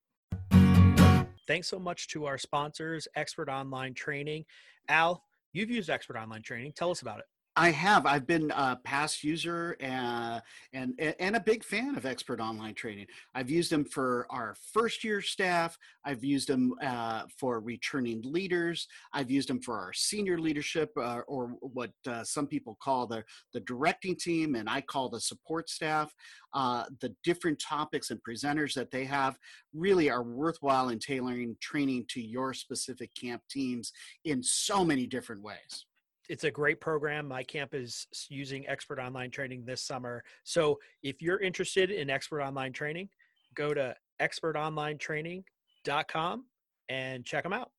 Thanks 1.51 1.67
so 1.67 1.81
much 1.81 2.07
to 2.11 2.27
our 2.27 2.39
sponsors, 2.39 3.09
Expert 3.17 3.49
Online 3.49 3.93
Training. 3.93 4.45
Al, 4.89 5.25
you've 5.53 5.69
used 5.69 5.91
Expert 5.91 6.17
Online 6.17 6.43
Training. 6.43 6.71
Tell 6.77 6.93
us 6.93 7.03
about 7.03 7.19
it. 7.19 7.25
I 7.61 7.73
have. 7.73 8.07
I've 8.07 8.27
been 8.27 8.51
a 8.53 8.75
past 8.85 9.23
user 9.23 9.77
and, 9.81 10.40
and 10.73 10.94
and 10.99 11.37
a 11.37 11.40
big 11.40 11.62
fan 11.62 11.94
of 11.94 12.07
Expert 12.07 12.40
Online 12.40 12.73
Training. 12.73 13.05
I've 13.35 13.51
used 13.51 13.70
them 13.70 13.85
for 13.85 14.27
our 14.31 14.57
first 14.73 15.05
year 15.05 15.20
staff. 15.20 15.77
I've 16.03 16.25
used 16.25 16.49
them 16.49 16.73
uh, 16.83 17.25
for 17.37 17.61
returning 17.61 18.23
leaders. 18.25 18.88
I've 19.12 19.31
used 19.31 19.51
them 19.51 19.61
for 19.61 19.79
our 19.79 19.92
senior 19.92 20.38
leadership, 20.38 20.90
uh, 20.96 21.20
or 21.29 21.49
what 21.61 21.90
uh, 22.07 22.25
some 22.25 22.46
people 22.46 22.79
call 22.83 23.07
the 23.07 23.25
the 23.53 23.61
directing 23.61 24.16
team, 24.16 24.55
and 24.55 24.66
I 24.66 24.81
call 24.81 25.11
the 25.11 25.20
support 25.20 25.68
staff. 25.68 26.14
Uh, 26.55 26.85
the 27.03 27.14
different 27.25 27.61
topics 27.61 28.11
and 28.11 28.20
presenters 28.27 28.73
that 28.73 28.90
they 28.90 29.05
have 29.05 29.37
really 29.75 30.09
are 30.09 30.23
worthwhile 30.23 30.88
in 30.88 30.99
tailoring 30.99 31.59
training 31.61 32.07
to 32.09 32.23
your 32.23 32.55
specific 32.55 33.14
camp 33.14 33.42
teams 33.51 33.92
in 34.25 34.42
so 34.42 34.83
many 34.83 35.07
different 35.07 35.42
ways 35.42 35.85
it's 36.31 36.45
a 36.45 36.51
great 36.51 36.81
program. 36.81 37.27
My 37.27 37.43
camp 37.43 37.75
is 37.75 38.07
using 38.29 38.69
expert 38.69 39.01
online 39.01 39.33
training 39.33 39.64
this 39.64 39.83
summer. 39.83 40.23
So 40.45 40.79
if 41.03 41.21
you're 41.21 41.40
interested 41.40 41.90
in 41.90 42.09
expert 42.09 42.40
online 42.40 42.73
training, 42.73 43.09
go 43.57 43.75
to 43.75 43.97
expertonlinetraining.com 44.21 46.45
and 46.88 47.25
check 47.25 47.43
them 47.43 47.53
out. 47.53 47.73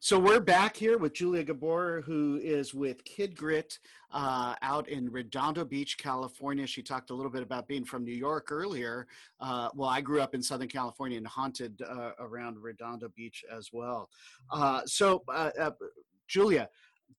So 0.00 0.18
we're 0.18 0.40
back 0.40 0.76
here 0.76 0.96
with 0.96 1.12
Julia 1.12 1.44
Gabor, 1.44 2.00
who 2.06 2.40
is 2.42 2.72
with 2.72 3.04
Kid 3.04 3.36
Grit 3.36 3.80
uh, 4.12 4.54
out 4.62 4.88
in 4.88 5.10
Redondo 5.10 5.66
Beach, 5.66 5.98
California. 5.98 6.66
She 6.66 6.82
talked 6.82 7.10
a 7.10 7.14
little 7.14 7.30
bit 7.30 7.42
about 7.42 7.68
being 7.68 7.84
from 7.84 8.02
New 8.02 8.14
York 8.14 8.50
earlier. 8.50 9.06
Uh, 9.40 9.68
well, 9.74 9.90
I 9.90 10.00
grew 10.00 10.22
up 10.22 10.34
in 10.34 10.42
Southern 10.42 10.68
California 10.68 11.18
and 11.18 11.26
haunted 11.26 11.82
uh, 11.82 12.12
around 12.18 12.62
Redondo 12.62 13.10
Beach 13.14 13.44
as 13.54 13.68
well. 13.74 14.08
Uh, 14.50 14.80
so, 14.86 15.22
uh, 15.28 15.50
uh, 15.60 15.72
Julia, 16.28 16.68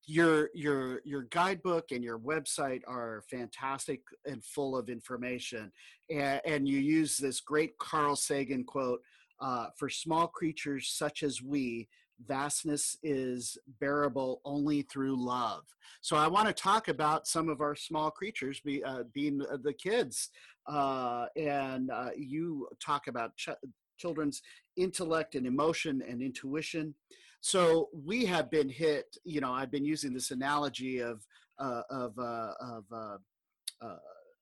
your 0.05 0.49
your 0.53 1.01
your 1.03 1.23
guidebook 1.23 1.91
and 1.91 2.03
your 2.03 2.19
website 2.19 2.81
are 2.87 3.23
fantastic 3.29 4.01
and 4.25 4.43
full 4.43 4.75
of 4.77 4.89
information 4.89 5.71
and, 6.09 6.41
and 6.45 6.67
you 6.67 6.79
use 6.79 7.17
this 7.17 7.41
great 7.41 7.77
carl 7.77 8.15
sagan 8.15 8.63
quote 8.63 9.01
uh, 9.39 9.67
for 9.77 9.89
small 9.89 10.27
creatures 10.27 10.89
such 10.89 11.23
as 11.23 11.41
we 11.41 11.87
vastness 12.25 12.97
is 13.03 13.57
bearable 13.79 14.41
only 14.43 14.81
through 14.81 15.15
love. 15.15 15.63
So 16.01 16.15
i 16.15 16.27
want 16.27 16.47
to 16.47 16.53
talk 16.53 16.87
about 16.87 17.27
some 17.27 17.49
of 17.49 17.61
our 17.61 17.75
small 17.75 18.09
creatures 18.09 18.59
be, 18.61 18.83
uh, 18.83 19.03
being 19.13 19.37
the 19.37 19.73
kids 19.73 20.29
uh, 20.67 21.25
and 21.35 21.91
uh, 21.91 22.09
you 22.17 22.67
talk 22.83 23.07
about 23.07 23.35
ch- 23.35 23.49
children's 23.97 24.41
intellect 24.77 25.35
and 25.35 25.45
emotion 25.45 26.01
and 26.07 26.21
intuition 26.21 26.93
so 27.41 27.89
we 27.93 28.25
have 28.25 28.49
been 28.49 28.69
hit. 28.69 29.05
You 29.23 29.41
know, 29.41 29.51
I've 29.51 29.71
been 29.71 29.85
using 29.85 30.13
this 30.13 30.31
analogy 30.31 30.99
of 30.99 31.25
uh, 31.59 31.83
of 31.89 32.17
uh, 32.19 32.51
of. 32.59 32.83
Uh, 32.91 33.17
uh 33.81 33.97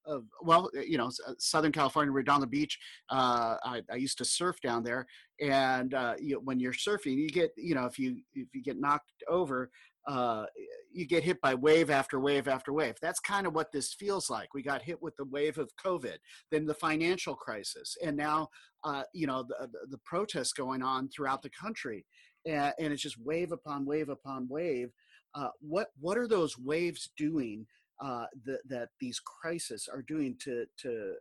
of 0.08 0.24
well, 0.42 0.70
you 0.74 0.98
know, 0.98 1.08
uh, 1.28 1.34
Southern 1.40 1.72
California, 1.72 2.12
Redondo 2.12 2.46
Beach. 2.46 2.78
Uh, 3.10 3.58
I, 3.64 3.82
I, 3.92 3.96
used 3.96 4.18
to 4.20 4.26
surf 4.26 4.58
down 4.62 4.84
there, 4.84 5.06
and 5.42 5.94
uh, 5.94 6.14
you, 6.20 6.40
when 6.44 6.60
you're 6.60 6.74
surfing, 6.74 7.18
you 7.18 7.30
get, 7.30 7.52
you 7.58 7.76
know, 7.76 7.86
if 7.86 7.98
you 7.98 8.18
if 8.34 8.48
you 8.54 8.62
get 8.62 8.80
knocked 8.80 9.12
over, 9.28 9.70
uh, 10.08 10.46
you 10.92 11.06
get 11.06 11.24
hit 11.24 11.42
by 11.42 11.56
wave 11.56 11.90
after 11.90 12.20
wave 12.20 12.48
after 12.48 12.74
wave. 12.74 12.96
That's 13.02 13.20
kind 13.20 13.48
of 13.48 13.54
what 13.54 13.72
this 13.72 13.94
feels 13.94 14.30
like. 14.30 14.54
We 14.54 14.62
got 14.62 14.82
hit 14.82 15.02
with 15.02 15.16
the 15.18 15.26
wave 15.26 15.58
of 15.58 15.72
COVID, 15.84 16.18
then 16.52 16.66
the 16.66 16.76
financial 16.76 17.36
crisis, 17.36 17.98
and 18.04 18.16
now, 18.16 18.50
uh, 18.84 19.04
you 19.14 19.28
know, 19.28 19.44
the, 19.44 19.68
the 19.90 20.00
protests 20.06 20.54
going 20.54 20.84
on 20.84 21.10
throughout 21.10 21.42
the 21.42 21.50
country 21.50 22.06
and, 22.46 22.74
and 22.80 22.94
it's 22.94 23.02
just 23.02 23.20
wave 23.24 23.52
upon 23.52 23.86
wave 23.86 24.10
upon 24.10 24.48
wave. 24.48 24.92
Uh, 25.34 25.50
what 25.60 25.88
what 26.00 26.18
are 26.18 26.28
those 26.28 26.58
waves 26.58 27.10
doing 27.18 27.66
uh, 28.02 28.26
that 28.46 28.60
that 28.68 28.90
these 29.00 29.20
crises 29.20 29.90
are 29.92 30.02
doing 30.02 30.36
to 30.40 30.66
to 30.78 31.14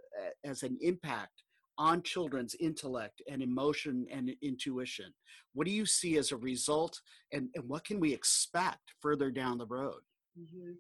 as 0.44 0.62
an 0.62 0.78
impact 0.80 1.42
on 1.76 2.02
children's 2.02 2.54
intellect 2.60 3.20
and 3.30 3.42
emotion 3.42 4.06
and 4.10 4.30
intuition? 4.42 5.12
What 5.54 5.66
do 5.66 5.72
you 5.72 5.86
see 5.86 6.16
as 6.16 6.32
a 6.32 6.36
result, 6.36 7.00
and, 7.32 7.48
and 7.54 7.68
what 7.68 7.84
can 7.84 8.00
we 8.00 8.12
expect 8.12 8.94
further 9.00 9.30
down 9.30 9.58
the 9.58 9.66
road? 9.66 10.00
Mm-hmm. 10.38 10.72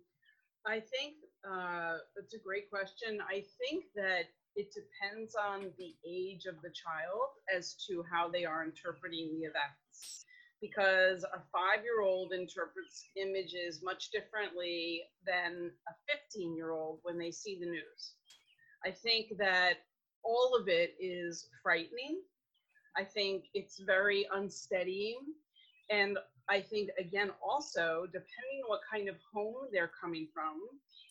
I 0.66 0.80
think 0.80 1.14
uh, 1.48 1.98
that's 2.16 2.34
a 2.34 2.38
great 2.38 2.70
question. 2.70 3.18
I 3.28 3.44
think 3.58 3.84
that 3.94 4.24
it 4.56 4.72
depends 4.72 5.34
on 5.34 5.70
the 5.78 5.94
age 6.08 6.46
of 6.46 6.54
the 6.62 6.70
child 6.70 7.28
as 7.54 7.74
to 7.88 8.04
how 8.10 8.28
they 8.28 8.44
are 8.44 8.64
interpreting 8.64 9.30
the 9.32 9.46
events 9.46 10.24
because 10.64 11.24
a 11.24 11.40
five 11.52 11.84
year 11.84 12.00
old 12.02 12.32
interprets 12.32 13.08
images 13.16 13.82
much 13.82 14.10
differently 14.10 15.02
than 15.26 15.70
a 15.88 15.92
15 16.32 16.56
year 16.56 16.70
old 16.70 17.00
when 17.02 17.18
they 17.18 17.30
see 17.30 17.58
the 17.58 17.66
news. 17.66 18.12
I 18.84 18.90
think 18.90 19.36
that 19.38 19.74
all 20.22 20.56
of 20.58 20.68
it 20.68 20.94
is 20.98 21.48
frightening. 21.62 22.20
I 22.96 23.04
think 23.04 23.44
it's 23.52 23.78
very 23.80 24.26
unsteadying. 24.34 25.18
And 25.90 26.16
I 26.48 26.60
think, 26.60 26.90
again, 26.98 27.30
also, 27.46 28.06
depending 28.06 28.62
on 28.64 28.68
what 28.68 28.80
kind 28.90 29.08
of 29.08 29.16
home 29.34 29.68
they're 29.70 29.92
coming 30.00 30.28
from, 30.32 30.60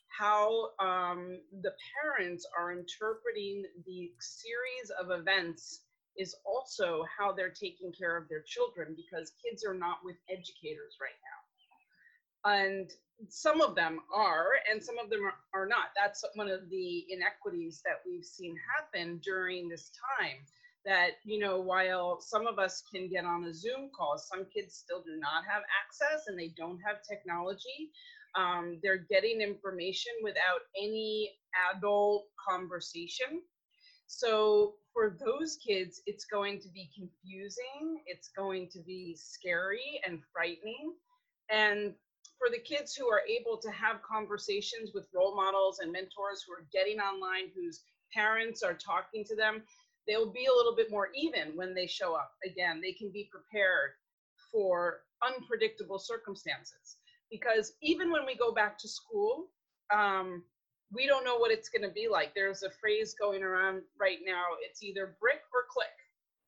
how 0.08 0.70
um, 0.80 1.40
the 1.62 1.74
parents 2.02 2.46
are 2.58 2.72
interpreting 2.72 3.66
the 3.86 4.12
series 4.20 4.92
of 5.00 5.12
events 5.12 5.82
is 6.18 6.36
also 6.46 7.06
how 7.18 7.32
they're 7.32 7.50
taking 7.50 7.92
care 7.92 8.18
of 8.18 8.30
their 8.30 8.44
children 8.46 8.96
because 8.96 9.34
kids 9.44 9.66
are 9.66 9.74
not 9.74 9.98
with 10.04 10.16
educators 10.30 10.98
right 11.02 11.20
now. 11.24 12.52
And 12.52 12.92
some 13.30 13.62
of 13.62 13.76
them 13.76 14.00
are, 14.14 14.48
and 14.70 14.84
some 14.84 14.98
of 15.00 15.10
them 15.10 15.22
are, 15.24 15.62
are 15.62 15.68
not. 15.68 15.96
That's 15.96 16.24
one 16.36 16.50
of 16.50 16.70
the 16.70 17.06
inequities 17.10 17.82
that 17.86 18.02
we've 18.06 18.26
seen 18.26 18.56
happen 18.76 19.20
during 19.24 19.70
this 19.70 19.92
time. 20.20 20.38
That, 20.86 21.12
you 21.24 21.40
know, 21.40 21.62
while 21.62 22.20
some 22.20 22.46
of 22.46 22.60
us 22.60 22.84
can 22.94 23.08
get 23.08 23.24
on 23.24 23.46
a 23.46 23.54
Zoom 23.54 23.90
call, 23.98 24.18
some 24.18 24.46
kids 24.54 24.76
still 24.76 25.02
do 25.02 25.18
not 25.18 25.46
have 25.50 25.62
access 25.82 26.28
and 26.28 26.38
they 26.38 26.54
don't 26.58 26.80
have 26.86 26.98
technology. 27.10 27.92
Um, 28.36 28.80
they're 28.84 29.06
getting 29.10 29.40
information 29.40 30.12
without 30.24 30.62
any 30.78 31.32
adult 31.74 32.26
conversation. 32.50 33.42
So 34.08 34.76
for 34.94 35.18
those 35.26 35.58
kids, 35.58 36.02
it's 36.06 36.26
going 36.26 36.60
to 36.62 36.70
be 36.70 36.90
confusing, 36.96 38.04
it's 38.06 38.30
going 38.30 38.70
to 38.74 38.80
be 38.80 39.16
scary 39.16 40.02
and 40.06 40.22
frightening. 40.32 40.94
And 41.50 41.94
for 42.38 42.50
the 42.50 42.60
kids 42.60 42.96
who 42.96 43.08
are 43.10 43.22
able 43.28 43.58
to 43.58 43.72
have 43.72 44.02
conversations 44.04 44.92
with 44.94 45.08
role 45.14 45.36
models 45.36 45.80
and 45.80 45.92
mentors 45.92 46.44
who 46.46 46.54
are 46.54 46.68
getting 46.72 47.00
online, 47.00 47.50
whose 47.56 47.84
parents 48.14 48.62
are 48.64 48.74
talking 48.74 49.24
to 49.26 49.36
them, 49.36 49.64
they'll 50.08 50.32
be 50.32 50.46
a 50.46 50.54
little 50.54 50.76
bit 50.76 50.92
more 50.92 51.10
even 51.16 51.56
when 51.56 51.74
they 51.74 51.88
show 51.88 52.14
up. 52.14 52.32
Again, 52.46 52.82
they 52.82 52.92
can 52.94 53.12
be 53.12 53.30
prepared 53.32 53.92
for 54.52 55.02
unpredictable 55.26 56.00
circumstances. 56.00 56.98
Because 57.32 57.74
even 57.82 58.12
when 58.12 58.26
we 58.26 58.36
go 58.36 58.54
back 58.54 58.78
to 58.80 58.88
school, 58.88 59.48
um, 59.94 60.44
we 60.94 61.08
don't 61.08 61.26
know 61.26 61.38
what 61.38 61.52
it's 61.52 61.70
going 61.70 61.88
to 61.88 61.94
be 61.94 62.08
like. 62.10 62.34
There's 62.36 62.64
a 62.64 62.70
phrase 62.70 63.16
going 63.20 63.44
around 63.44 63.82
right 64.00 64.20
now. 64.26 64.44
It's 64.62 64.84
either 64.84 65.16
brick 65.20 65.42
or 65.54 65.66
click, 65.70 65.88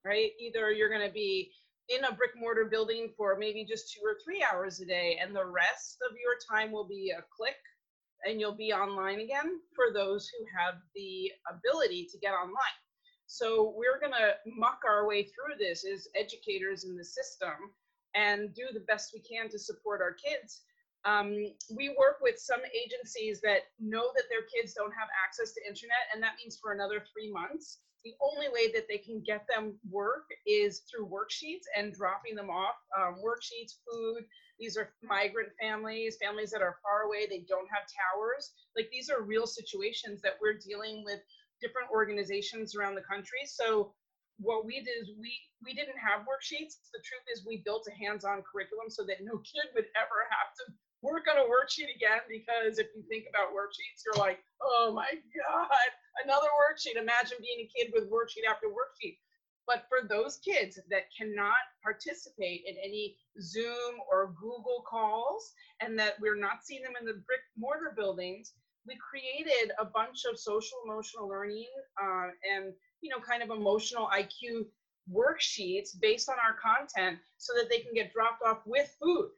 right? 0.06 0.32
Either 0.40 0.72
you're 0.72 0.90
going 0.90 1.08
to 1.08 1.14
be 1.14 1.52
in 1.90 2.04
a 2.06 2.14
brick 2.14 2.32
mortar 2.38 2.66
building 2.66 3.12
for 3.18 3.38
maybe 3.38 3.66
just 3.66 3.94
two 3.94 4.02
or 4.04 4.18
three 4.24 4.44
hours 4.44 4.80
a 4.80 4.86
day, 4.86 5.20
and 5.22 5.36
the 5.36 5.46
rest 5.46 5.98
of 6.10 6.16
your 6.18 6.36
time 6.50 6.72
will 6.72 6.88
be 6.88 7.14
a 7.18 7.24
click 7.36 7.58
and 8.26 8.40
you'll 8.40 8.56
be 8.56 8.74
online 8.74 9.20
again 9.20 9.60
for 9.76 9.94
those 9.94 10.28
who 10.30 10.46
have 10.58 10.76
the 10.96 11.32
ability 11.50 12.08
to 12.12 12.18
get 12.18 12.34
online. 12.34 12.80
So 13.28 13.74
we're 13.76 14.00
going 14.00 14.14
to 14.14 14.36
muck 14.48 14.80
our 14.88 15.08
way 15.08 15.24
through 15.24 15.58
this 15.60 15.86
as 15.86 16.08
educators 16.16 16.86
in 16.86 16.96
the 16.96 17.04
system 17.04 17.72
and 18.16 18.54
do 18.54 18.64
the 18.74 18.82
best 18.82 19.12
we 19.14 19.20
can 19.20 19.50
to 19.50 19.60
support 19.60 20.02
our 20.02 20.14
kids 20.14 20.62
Um, 21.06 21.54
we 21.70 21.90
work 21.98 22.18
with 22.22 22.40
some 22.40 22.62
agencies 22.74 23.40
that 23.42 23.70
know 23.80 24.10
that 24.16 24.26
their 24.30 24.42
kids 24.50 24.74
don't 24.74 24.92
have 24.92 25.08
access 25.14 25.54
to 25.54 25.62
internet, 25.68 26.10
and 26.14 26.22
that 26.24 26.34
means 26.42 26.58
for 26.58 26.74
another 26.74 27.06
three 27.14 27.32
months. 27.32 27.80
The 28.04 28.18
only 28.22 28.50
way 28.50 28.72
that 28.74 28.86
they 28.90 28.98
can 28.98 29.22
get 29.26 29.46
them 29.48 29.78
work 29.90 30.26
is 30.46 30.82
through 30.90 31.10
worksheets 31.10 31.66
and 31.78 31.94
dropping 31.94 32.36
them 32.36 32.50
off. 32.50 32.78
Um, 32.98 33.18
worksheets, 33.22 33.82
food. 33.86 34.26
These 34.60 34.78
are 34.78 34.94
migrant 35.02 35.50
families, 35.62 36.18
families 36.22 36.52
that 36.52 36.62
are 36.62 36.78
far 36.82 37.10
away. 37.10 37.26
They 37.26 37.46
don't 37.50 37.70
have 37.70 37.90
towers. 37.90 38.54
Like 38.76 38.90
these 38.92 39.10
are 39.10 39.22
real 39.22 39.48
situations 39.48 40.22
that 40.22 40.38
we're 40.42 40.58
dealing 40.58 41.04
with 41.04 41.20
different 41.62 41.90
organizations 41.90 42.76
around 42.76 42.94
the 42.94 43.10
country. 43.10 43.42
So 43.46 43.94
what 44.38 44.66
we 44.66 44.82
did 44.86 45.02
is 45.02 45.10
we 45.18 45.34
we 45.64 45.74
didn't 45.74 45.98
have 45.98 46.30
worksheets. 46.30 46.78
The 46.94 47.02
truth 47.02 47.26
is 47.34 47.46
we 47.46 47.64
built 47.66 47.88
a 47.90 47.96
hands-on 47.98 48.44
curriculum 48.46 48.90
so 48.90 49.04
that 49.06 49.24
no 49.24 49.42
kid 49.42 49.72
would 49.74 49.90
ever 49.98 50.20
have 50.30 50.54
to 50.62 50.74
work 51.06 51.30
on 51.30 51.38
a 51.38 51.46
worksheet 51.46 51.94
again 51.94 52.26
because 52.26 52.82
if 52.82 52.88
you 52.98 53.06
think 53.08 53.26
about 53.30 53.54
worksheets, 53.54 54.02
you're 54.02 54.18
like, 54.18 54.40
oh 54.62 54.92
my 54.94 55.14
God, 55.14 55.90
another 56.26 56.50
worksheet. 56.58 56.98
Imagine 56.98 57.38
being 57.40 57.70
a 57.70 57.72
kid 57.72 57.94
with 57.94 58.10
worksheet 58.10 58.50
after 58.50 58.68
worksheet. 58.68 59.22
But 59.68 59.86
for 59.90 60.08
those 60.08 60.38
kids 60.38 60.80
that 60.90 61.10
cannot 61.18 61.62
participate 61.82 62.64
in 62.68 62.76
any 62.84 63.18
Zoom 63.42 64.02
or 64.12 64.34
Google 64.40 64.84
calls 64.88 65.54
and 65.82 65.98
that 65.98 66.20
we're 66.20 66.40
not 66.40 66.64
seeing 66.64 66.84
them 66.84 66.94
in 67.00 67.06
the 67.06 67.22
brick 67.26 67.46
mortar 67.58 67.94
buildings, 67.96 68.54
we 68.88 68.98
created 68.98 69.72
a 69.80 69.86
bunch 69.86 70.26
of 70.30 70.40
social 70.40 70.78
emotional 70.86 71.28
learning 71.28 71.70
uh, 72.02 72.30
and 72.46 72.74
you 73.02 73.10
know 73.10 73.20
kind 73.20 73.42
of 73.42 73.50
emotional 73.50 74.08
IQ 74.14 74.66
worksheets 75.12 76.00
based 76.00 76.30
on 76.30 76.36
our 76.36 76.56
content 76.62 77.20
so 77.38 77.54
that 77.56 77.70
they 77.70 77.80
can 77.80 77.94
get 77.94 78.12
dropped 78.14 78.42
off 78.46 78.62
with 78.66 78.96
food. 79.02 79.30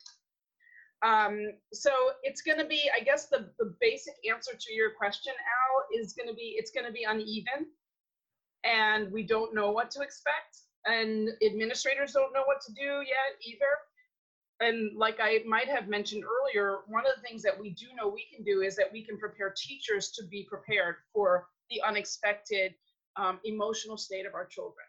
Um, 1.06 1.52
so 1.74 1.92
it's 2.24 2.42
going 2.42 2.58
to 2.58 2.66
be, 2.66 2.90
I 2.96 3.04
guess, 3.04 3.28
the, 3.28 3.50
the 3.60 3.76
basic 3.80 4.16
answer 4.32 4.54
to 4.60 4.74
your 4.74 4.92
question, 4.98 5.34
Al, 5.34 6.02
is 6.02 6.14
going 6.14 6.28
to 6.28 6.34
be 6.34 6.56
it's 6.58 6.72
going 6.72 6.86
to 6.86 6.92
be 6.92 7.04
uneven, 7.04 7.68
and 8.64 9.12
we 9.12 9.24
don't 9.24 9.54
know 9.54 9.72
what 9.72 9.92
to 9.92 10.02
expect, 10.02 10.58
and 10.86 11.30
administrators 11.46 12.14
don't 12.14 12.34
know 12.34 12.44
what 12.46 12.62
to 12.62 12.74
do 12.74 13.02
yet 13.06 13.38
either. 13.46 13.78
And 14.60 14.98
like 14.98 15.18
I 15.22 15.44
might 15.46 15.68
have 15.68 15.88
mentioned 15.88 16.24
earlier, 16.24 16.80
one 16.88 17.06
of 17.06 17.12
the 17.16 17.22
things 17.22 17.44
that 17.44 17.60
we 17.60 17.72
do 17.72 17.86
know 17.96 18.08
we 18.08 18.26
can 18.36 18.44
do 18.44 18.62
is 18.62 18.76
that 18.78 18.92
we 18.92 19.04
can 19.04 19.20
prepare 19.20 19.54
teachers 19.56 20.12
to 20.14 20.26
be 20.26 20.48
prepared 20.50 20.96
for 21.14 21.48
the 21.70 21.80
unexpected 21.88 22.74
um, 23.18 23.40
emotional 23.44 23.98
state 23.98 24.26
of 24.26 24.34
our 24.34 24.46
children. 24.46 24.87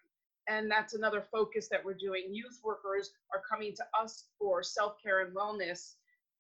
And 0.49 0.71
that's 0.71 0.95
another 0.95 1.23
focus 1.33 1.69
that 1.71 1.85
we're 1.85 1.95
doing. 1.95 2.25
Youth 2.31 2.61
workers 2.65 3.11
are 3.35 3.43
coming 3.49 3.75
to 3.77 3.85
us 4.01 4.25
for 4.39 4.63
self 4.63 4.95
care 5.03 5.25
and 5.25 5.35
wellness 5.37 5.95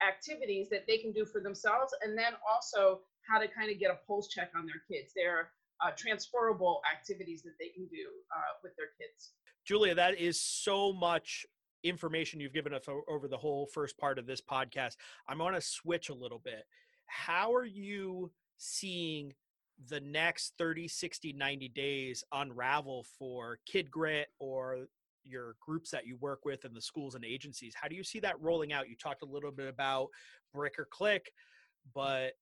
activities 0.06 0.68
that 0.70 0.84
they 0.86 0.98
can 0.98 1.12
do 1.12 1.24
for 1.24 1.40
themselves, 1.40 1.92
and 2.02 2.16
then 2.16 2.32
also 2.50 3.00
how 3.28 3.38
to 3.38 3.48
kind 3.48 3.70
of 3.70 3.78
get 3.78 3.90
a 3.90 3.98
pulse 4.06 4.28
check 4.28 4.50
on 4.56 4.64
their 4.66 4.82
kids. 4.90 5.12
They're 5.14 5.50
uh, 5.84 5.90
transferable 5.96 6.80
activities 6.90 7.42
that 7.42 7.54
they 7.58 7.68
can 7.68 7.86
do 7.86 8.08
uh, 8.34 8.58
with 8.62 8.72
their 8.76 8.88
kids. 8.98 9.32
Julia, 9.64 9.94
that 9.94 10.18
is 10.18 10.40
so 10.40 10.92
much 10.92 11.44
information 11.84 12.40
you've 12.40 12.54
given 12.54 12.74
us 12.74 12.84
over 13.08 13.28
the 13.28 13.36
whole 13.36 13.66
first 13.66 13.96
part 13.98 14.18
of 14.18 14.26
this 14.26 14.40
podcast, 14.40 14.96
I'm 15.28 15.38
going 15.38 15.54
to 15.54 15.60
switch 15.60 16.08
a 16.08 16.14
little 16.14 16.40
bit. 16.40 16.64
How 17.06 17.54
are 17.54 17.64
you 17.64 18.30
seeing 18.56 19.32
the 19.86 20.00
next 20.00 20.54
30, 20.58 20.88
60, 20.88 21.32
90 21.32 21.68
days 21.68 22.24
unravel 22.32 23.06
for 23.18 23.58
Kid 23.66 23.90
Grit 23.90 24.28
or 24.38 24.86
your 25.24 25.54
groups 25.60 25.90
that 25.90 26.06
you 26.06 26.16
work 26.16 26.44
with 26.44 26.64
and 26.64 26.74
the 26.74 26.82
schools 26.82 27.14
and 27.14 27.24
agencies? 27.24 27.74
How 27.80 27.88
do 27.88 27.94
you 27.94 28.02
see 28.02 28.20
that 28.20 28.40
rolling 28.40 28.72
out? 28.72 28.88
You 28.88 28.96
talked 28.96 29.22
a 29.22 29.26
little 29.26 29.52
bit 29.52 29.68
about 29.68 30.08
Brick 30.52 30.78
or 30.78 30.88
Click, 30.90 31.32
but 31.94 32.32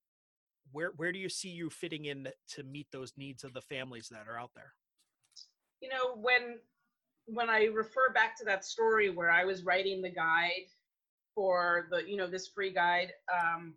where 0.73 0.93
where 0.97 1.13
do 1.13 1.19
you 1.19 1.29
see 1.29 1.49
you 1.49 1.71
fitting 1.71 2.07
in 2.07 2.29
to 2.55 2.63
meet 2.65 2.87
those 2.91 3.13
needs 3.17 3.45
of 3.45 3.53
the 3.53 3.61
families 3.61 4.09
that 4.11 4.27
are 4.29 4.39
out 4.39 4.51
there? 4.55 4.73
You 5.81 5.91
know, 5.91 6.17
when 6.17 6.59
when 7.27 7.51
I 7.51 7.65
refer 7.65 8.13
back 8.15 8.37
to 8.39 8.45
that 8.45 8.65
story 8.65 9.11
where 9.11 9.31
I 9.31 9.45
was 9.45 9.65
writing 9.65 10.01
the 10.01 10.11
guide 10.11 10.69
for 11.35 11.89
the, 11.91 12.09
you 12.09 12.17
know, 12.17 12.29
this 12.29 12.49
free 12.49 12.73
guide, 12.73 13.13
um, 13.33 13.75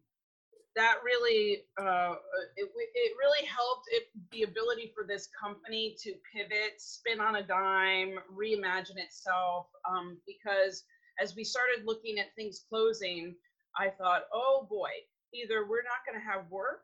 that 0.76 0.98
really, 1.04 1.64
uh, 1.78 2.16
it, 2.56 2.70
it 2.76 3.14
really 3.18 3.46
helped 3.46 3.88
it, 3.92 4.04
the 4.32 4.44
ability 4.44 4.92
for 4.96 5.04
this 5.06 5.28
company 5.40 5.96
to 6.04 6.14
pivot, 6.34 6.80
spin 6.80 7.20
on 7.20 7.38
a 7.38 7.44
dime, 7.44 8.20
reimagine 8.34 8.98
itself. 8.98 9.68
Um, 9.90 10.18
because 10.26 10.84
as 11.22 11.36
we 11.36 11.44
started 11.44 11.86
looking 11.86 12.20
at 12.20 12.36
things 12.36 12.64
closing, 12.70 13.36
I 13.78 13.90
thought, 13.90 14.24
oh 14.34 14.68
boy, 14.70 14.92
either 15.34 15.66
we're 15.68 15.84
not 15.84 16.06
going 16.08 16.20
to 16.20 16.26
have 16.26 16.50
work 16.50 16.84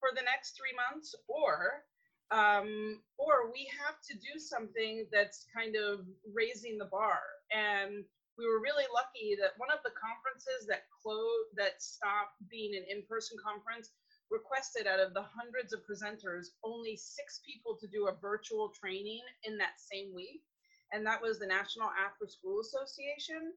for 0.00 0.10
the 0.14 0.22
next 0.22 0.56
three 0.56 0.74
months 0.76 1.14
or 1.28 1.84
um, 2.30 3.00
or 3.18 3.52
we 3.52 3.68
have 3.86 4.00
to 4.08 4.14
do 4.14 4.38
something 4.38 5.06
that's 5.12 5.46
kind 5.54 5.76
of 5.76 6.00
raising 6.34 6.78
the 6.78 6.86
bar. 6.86 7.20
And 7.54 8.04
we 8.38 8.46
were 8.46 8.60
really 8.60 8.86
lucky 8.92 9.36
that 9.40 9.56
one 9.56 9.72
of 9.72 9.80
the 9.84 9.96
conferences 9.96 10.68
that 10.68 10.88
closed, 10.92 11.56
that 11.56 11.80
stopped 11.80 12.36
being 12.48 12.76
an 12.76 12.84
in-person 12.88 13.36
conference, 13.40 13.90
requested 14.30 14.86
out 14.86 15.00
of 15.00 15.14
the 15.14 15.22
hundreds 15.22 15.72
of 15.72 15.86
presenters 15.86 16.54
only 16.64 16.96
six 16.96 17.40
people 17.46 17.78
to 17.78 17.86
do 17.86 18.08
a 18.08 18.18
virtual 18.20 18.72
training 18.74 19.22
in 19.44 19.56
that 19.58 19.78
same 19.78 20.12
week, 20.14 20.42
and 20.92 21.06
that 21.06 21.22
was 21.22 21.38
the 21.38 21.46
National 21.46 21.90
After 21.94 22.26
School 22.26 22.60
Association. 22.60 23.54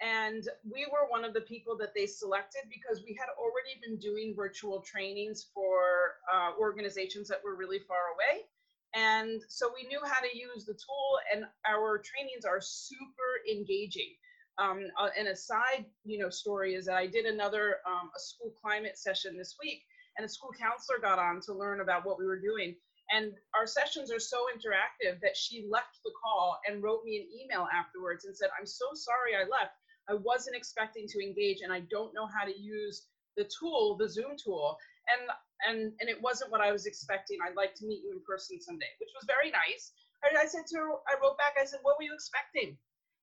And 0.00 0.48
we 0.64 0.88
were 0.88 1.12
one 1.12 1.24
of 1.24 1.34
the 1.34 1.44
people 1.44 1.76
that 1.76 1.92
they 1.94 2.06
selected 2.06 2.62
because 2.72 3.04
we 3.04 3.12
had 3.20 3.28
already 3.36 3.76
been 3.84 3.98
doing 4.00 4.32
virtual 4.34 4.80
trainings 4.80 5.48
for 5.52 6.16
uh, 6.32 6.52
organizations 6.58 7.28
that 7.28 7.44
were 7.44 7.54
really 7.54 7.80
far 7.86 8.16
away. 8.16 8.48
And 8.94 9.40
so 9.48 9.70
we 9.74 9.86
knew 9.88 10.00
how 10.04 10.20
to 10.20 10.36
use 10.36 10.64
the 10.64 10.74
tool, 10.74 11.18
and 11.32 11.44
our 11.68 11.98
trainings 11.98 12.44
are 12.44 12.60
super 12.60 13.40
engaging. 13.50 14.14
Um, 14.58 14.88
uh, 14.98 15.08
and 15.16 15.28
a 15.28 15.36
side, 15.36 15.86
you 16.04 16.18
know, 16.18 16.28
story 16.28 16.74
is 16.74 16.86
that 16.86 16.96
I 16.96 17.06
did 17.06 17.24
another 17.24 17.76
um, 17.86 18.10
a 18.14 18.20
school 18.20 18.52
climate 18.60 18.98
session 18.98 19.36
this 19.38 19.56
week, 19.62 19.82
and 20.16 20.24
a 20.24 20.28
school 20.28 20.50
counselor 20.58 20.98
got 20.98 21.18
on 21.18 21.40
to 21.42 21.54
learn 21.54 21.80
about 21.80 22.04
what 22.04 22.18
we 22.18 22.26
were 22.26 22.40
doing. 22.40 22.74
And 23.12 23.32
our 23.54 23.66
sessions 23.66 24.12
are 24.12 24.20
so 24.20 24.38
interactive 24.54 25.20
that 25.20 25.36
she 25.36 25.66
left 25.68 25.98
the 26.04 26.12
call 26.22 26.60
and 26.68 26.82
wrote 26.82 27.04
me 27.04 27.18
an 27.18 27.26
email 27.40 27.68
afterwards 27.72 28.24
and 28.24 28.36
said, 28.36 28.50
"I'm 28.58 28.66
so 28.66 28.86
sorry 28.94 29.34
I 29.34 29.44
left. 29.44 29.74
I 30.08 30.14
wasn't 30.14 30.56
expecting 30.56 31.06
to 31.08 31.22
engage 31.22 31.60
and 31.62 31.72
I 31.72 31.80
don't 31.90 32.14
know 32.14 32.26
how 32.26 32.44
to 32.44 32.60
use 32.60 33.06
the 33.36 33.48
tool, 33.58 33.96
the 33.96 34.08
Zoom 34.08 34.36
tool. 34.42 34.76
And 35.08 35.30
and 35.68 35.92
and 36.00 36.08
it 36.08 36.20
wasn't 36.20 36.50
what 36.50 36.60
I 36.60 36.72
was 36.72 36.86
expecting. 36.86 37.38
I'd 37.42 37.56
like 37.56 37.74
to 37.76 37.86
meet 37.86 38.02
you 38.04 38.12
in 38.12 38.20
person 38.26 38.60
someday, 38.60 38.90
which 38.98 39.10
was 39.14 39.26
very 39.26 39.50
nice. 39.50 39.92
And 40.28 40.36
I 40.36 40.46
said 40.46 40.66
to 40.68 40.76
her, 40.76 40.88
I 41.08 41.16
wrote 41.22 41.38
back, 41.38 41.56
I 41.60 41.64
said, 41.64 41.80
What 41.82 41.96
were 41.98 42.04
you 42.04 42.14
expecting? 42.14 42.76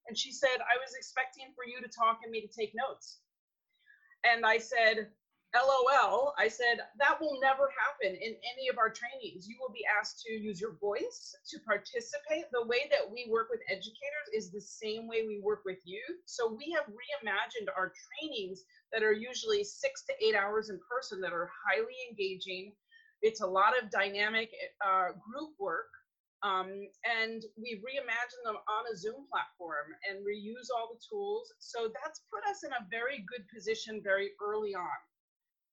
And 0.08 0.16
she 0.16 0.32
said, 0.32 0.58
I 0.64 0.76
was 0.80 0.94
expecting 0.96 1.52
for 1.54 1.64
you 1.64 1.80
to 1.80 1.88
talk 1.88 2.20
and 2.24 2.32
me 2.32 2.40
to 2.40 2.48
take 2.48 2.72
notes. 2.74 3.20
And 4.24 4.44
I 4.44 4.58
said, 4.58 5.08
LOL, 5.56 6.34
I 6.36 6.46
said, 6.48 6.80
that 6.98 7.18
will 7.20 7.40
never 7.40 7.72
happen 7.72 8.14
in 8.20 8.36
any 8.52 8.68
of 8.68 8.76
our 8.76 8.92
trainings. 8.92 9.48
You 9.48 9.56
will 9.58 9.72
be 9.72 9.84
asked 9.98 10.20
to 10.26 10.32
use 10.32 10.60
your 10.60 10.76
voice 10.76 11.34
to 11.48 11.58
participate. 11.60 12.52
The 12.52 12.66
way 12.66 12.84
that 12.90 13.10
we 13.10 13.28
work 13.30 13.48
with 13.50 13.60
educators 13.70 14.28
is 14.34 14.50
the 14.50 14.60
same 14.60 15.08
way 15.08 15.26
we 15.26 15.40
work 15.40 15.62
with 15.64 15.78
youth. 15.84 16.20
So 16.26 16.52
we 16.52 16.70
have 16.76 16.84
reimagined 16.92 17.68
our 17.74 17.92
trainings 17.96 18.64
that 18.92 19.02
are 19.02 19.12
usually 19.12 19.64
six 19.64 20.04
to 20.04 20.12
eight 20.20 20.34
hours 20.34 20.68
in 20.68 20.78
person 20.84 21.18
that 21.22 21.32
are 21.32 21.50
highly 21.64 21.96
engaging. 22.10 22.72
It's 23.22 23.40
a 23.40 23.46
lot 23.46 23.72
of 23.80 23.90
dynamic 23.90 24.50
uh, 24.84 25.16
group 25.16 25.56
work. 25.58 25.88
Um, 26.42 26.86
and 27.02 27.42
we 27.56 27.80
reimagine 27.82 28.44
them 28.44 28.56
on 28.68 28.84
a 28.92 28.96
Zoom 28.96 29.26
platform 29.32 29.96
and 30.08 30.20
reuse 30.20 30.68
all 30.76 30.92
the 30.92 31.00
tools. 31.00 31.50
So 31.58 31.88
that's 31.88 32.20
put 32.30 32.44
us 32.48 32.64
in 32.64 32.70
a 32.72 32.86
very 32.90 33.24
good 33.26 33.48
position 33.48 34.02
very 34.04 34.32
early 34.44 34.74
on 34.74 34.98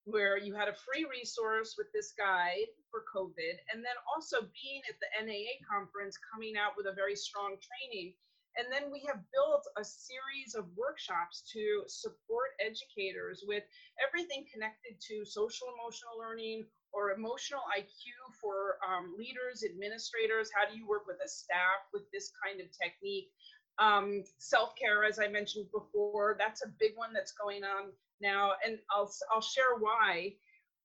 where 0.05 0.37
you 0.37 0.53
had 0.53 0.69
a 0.69 0.77
free 0.85 1.05
resource 1.09 1.75
with 1.77 1.89
this 1.93 2.13
guide 2.13 2.69
for 2.89 3.03
COVID, 3.09 3.55
and 3.73 3.81
then 3.81 3.97
also 4.13 4.45
being 4.53 4.81
at 4.85 4.97
the 5.01 5.09
NAA 5.25 5.57
conference, 5.65 6.17
coming 6.21 6.53
out 6.57 6.77
with 6.77 6.85
a 6.85 6.93
very 6.93 7.15
strong 7.17 7.57
training. 7.57 8.13
And 8.55 8.71
then 8.71 8.87
we 8.87 9.03
have 9.09 9.19
built 9.35 9.67
a 9.75 9.83
series 9.83 10.55
of 10.55 10.63
workshops 10.77 11.43
to 11.51 11.83
support 11.91 12.55
educators 12.63 13.43
with 13.43 13.67
everything 13.99 14.47
connected 14.47 14.95
to 15.11 15.25
social 15.25 15.67
emotional 15.75 16.15
learning 16.15 16.63
or 16.95 17.11
emotional 17.11 17.67
IQ 17.75 18.15
for 18.39 18.79
um, 18.79 19.11
leaders, 19.19 19.67
administrators. 19.67 20.47
How 20.55 20.63
do 20.63 20.77
you 20.77 20.87
work 20.87 21.03
with 21.03 21.19
a 21.19 21.27
staff 21.27 21.83
with 21.91 22.07
this 22.13 22.31
kind 22.39 22.61
of 22.61 22.71
technique? 22.71 23.27
Um, 23.75 24.23
Self 24.39 24.71
care, 24.79 25.03
as 25.03 25.19
I 25.19 25.27
mentioned 25.27 25.67
before, 25.75 26.37
that's 26.39 26.63
a 26.63 26.71
big 26.79 26.95
one 26.95 27.11
that's 27.11 27.33
going 27.35 27.65
on 27.67 27.91
now, 28.21 28.51
and 28.65 28.77
I'll, 28.91 29.11
I'll 29.33 29.41
share 29.41 29.75
why. 29.79 30.33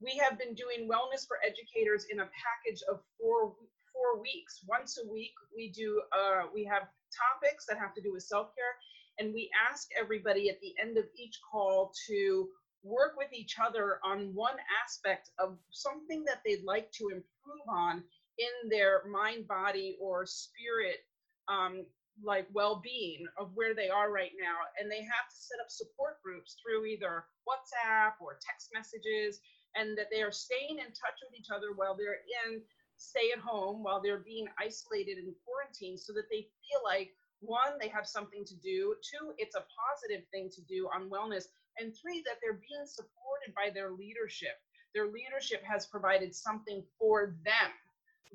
We 0.01 0.17
have 0.17 0.39
been 0.39 0.55
doing 0.55 0.89
wellness 0.89 1.27
for 1.27 1.37
educators 1.45 2.07
in 2.11 2.21
a 2.21 2.25
package 2.25 2.83
of 2.91 3.01
four, 3.21 3.55
four 3.93 4.21
weeks. 4.21 4.61
Once 4.67 4.99
a 4.99 5.07
week, 5.11 5.33
we 5.55 5.71
do, 5.71 6.03
uh, 6.17 6.45
we 6.55 6.65
have 6.65 6.89
topics 7.13 7.67
that 7.69 7.79
have 7.79 7.95
to 7.95 8.03
do 8.03 8.13
with 8.13 8.23
self-care, 8.23 8.75
and 9.19 9.35
we 9.35 9.51
ask 9.71 9.89
everybody 9.99 10.49
at 10.49 10.61
the 10.61 10.75
end 10.81 10.97
of 10.97 11.05
each 11.19 11.39
call 11.51 11.93
to 12.09 12.49
work 12.83 13.13
with 13.17 13.29
each 13.33 13.57
other 13.63 13.99
on 14.05 14.35
one 14.35 14.57
aspect 14.83 15.31
of 15.39 15.59
something 15.71 16.25
that 16.25 16.41
they'd 16.47 16.65
like 16.65 16.91
to 16.93 17.09
improve 17.13 17.67
on 17.69 18.03
in 18.39 18.71
their 18.71 19.03
mind, 19.11 19.47
body, 19.47 19.99
or 20.01 20.25
spirit, 20.25 21.05
um, 21.49 21.85
like 22.25 22.47
well-being 22.53 23.27
of 23.39 23.51
where 23.55 23.75
they 23.75 23.89
are 23.89 24.13
right 24.13 24.33
now. 24.41 24.57
And 24.79 24.91
they 24.91 25.03
have 25.03 25.29
to 25.31 25.37
set 25.37 25.61
up 25.61 25.71
support 25.71 26.23
groups 26.23 26.57
through 26.61 26.87
either 26.87 27.25
WhatsApp 27.49 28.21
or 28.21 28.39
text 28.41 28.71
messages, 28.73 29.41
and 29.75 29.97
that 29.97 30.11
they 30.11 30.23
are 30.23 30.33
staying 30.33 30.79
in 30.79 30.91
touch 30.93 31.19
with 31.23 31.39
each 31.39 31.51
other 31.55 31.73
while 31.75 31.97
they're 31.97 32.23
in 32.45 32.61
stay 33.01 33.33
at 33.33 33.41
home, 33.41 33.83
while 33.83 34.01
they're 34.01 34.21
being 34.21 34.47
isolated 34.61 35.17
and 35.17 35.33
quarantined, 35.45 35.99
so 35.99 36.13
that 36.13 36.29
they 36.31 36.45
feel 36.61 36.81
like 36.85 37.11
one, 37.41 37.81
they 37.81 37.89
have 37.89 38.07
something 38.07 38.45
to 38.45 38.55
do. 38.57 38.95
Two, 39.01 39.33
it's 39.39 39.57
a 39.57 39.65
positive 39.73 40.27
thing 40.29 40.51
to 40.53 40.61
do 40.69 40.89
on 40.95 41.09
wellness. 41.09 41.45
And 41.79 41.97
three, 41.97 42.23
that 42.27 42.37
they're 42.43 42.61
being 42.61 42.85
supported 42.85 43.55
by 43.57 43.71
their 43.73 43.93
leadership. 43.93 44.61
Their 44.95 45.07
leadership 45.07 45.63
has 45.65 45.87
provided 45.87 46.35
something 46.35 46.85
for 46.99 47.35
them 47.45 47.73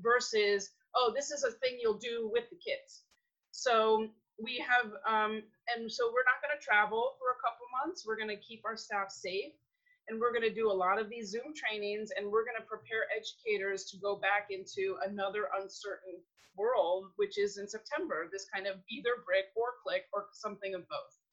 versus, 0.01 0.71
oh, 0.95 1.13
this 1.15 1.29
is 1.29 1.43
a 1.43 1.51
thing 1.51 1.77
you'll 1.79 2.01
do 2.01 2.29
with 2.33 2.49
the 2.49 2.57
kids. 2.57 3.04
So 3.55 4.09
we 4.37 4.59
have, 4.67 4.91
um, 5.07 5.41
and 5.73 5.87
so 5.87 6.11
we're 6.11 6.27
not 6.27 6.43
going 6.43 6.51
to 6.51 6.59
travel 6.59 7.15
for 7.17 7.31
a 7.31 7.39
couple 7.39 7.65
months. 7.71 8.05
We're 8.05 8.19
going 8.19 8.35
to 8.35 8.35
keep 8.35 8.61
our 8.65 8.75
staff 8.75 9.09
safe. 9.09 9.53
And 10.07 10.19
we're 10.19 10.35
going 10.35 10.45
to 10.45 10.53
do 10.53 10.69
a 10.69 10.75
lot 10.75 10.99
of 10.99 11.09
these 11.09 11.31
Zoom 11.31 11.55
trainings 11.55 12.11
and 12.13 12.29
we're 12.29 12.45
going 12.45 12.59
to 12.59 12.67
prepare 12.67 13.09
educators 13.09 13.85
to 13.89 13.97
go 13.97 14.17
back 14.17 14.51
into 14.51 14.97
another 15.07 15.49
uncertain 15.57 16.21
world, 16.55 17.09
which 17.15 17.39
is 17.39 17.57
in 17.57 17.67
September, 17.67 18.29
this 18.31 18.45
kind 18.53 18.67
of 18.67 18.75
either 18.91 19.25
brick 19.25 19.49
or 19.55 19.81
click 19.81 20.03
or 20.13 20.27
something 20.31 20.75
of 20.75 20.87
both. 20.87 21.24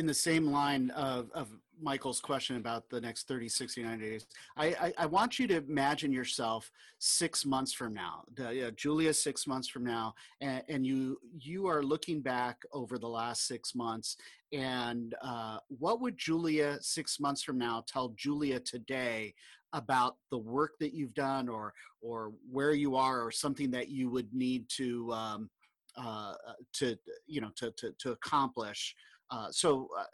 In 0.00 0.06
the 0.06 0.14
same 0.14 0.46
line 0.46 0.88
of, 0.92 1.30
of 1.32 1.50
Michael's 1.78 2.22
question 2.22 2.56
about 2.56 2.88
the 2.88 3.02
next 3.02 3.28
30, 3.28 3.50
69 3.50 3.98
days, 3.98 4.24
I, 4.56 4.68
I, 4.68 4.92
I 4.96 5.04
want 5.04 5.38
you 5.38 5.46
to 5.48 5.58
imagine 5.58 6.10
yourself 6.10 6.72
six 7.00 7.44
months 7.44 7.74
from 7.74 7.92
now, 7.92 8.24
uh, 8.42 8.70
Julia 8.70 9.12
six 9.12 9.46
months 9.46 9.68
from 9.68 9.84
now, 9.84 10.14
and, 10.40 10.62
and, 10.70 10.86
you 10.86 11.18
you 11.38 11.66
are 11.66 11.82
looking 11.82 12.22
back 12.22 12.62
over 12.72 12.96
the 12.96 13.10
last 13.10 13.46
six 13.46 13.74
months, 13.74 14.16
and 14.54 15.14
uh, 15.20 15.58
what 15.68 16.00
would 16.00 16.16
Julia 16.16 16.78
six 16.80 17.20
months 17.20 17.42
from 17.42 17.58
now 17.58 17.84
tell 17.86 18.14
Julia 18.16 18.58
today 18.58 19.34
about 19.74 20.16
the 20.30 20.38
work 20.38 20.78
that 20.80 20.94
you've 20.94 21.12
done 21.12 21.46
or 21.46 21.74
or 22.00 22.32
where 22.50 22.72
you 22.72 22.96
are 22.96 23.20
or 23.20 23.30
something 23.30 23.70
that 23.72 23.90
you 23.90 24.08
would 24.08 24.32
need 24.32 24.64
to 24.78 25.12
um, 25.12 25.50
uh 25.98 26.34
to 26.72 26.96
you 27.26 27.42
know 27.42 27.50
to 27.56 27.70
to, 27.72 27.92
to 27.98 28.12
accomplish 28.12 28.94
uh, 29.30 29.48
so 29.50 29.88
uh, 29.98 30.04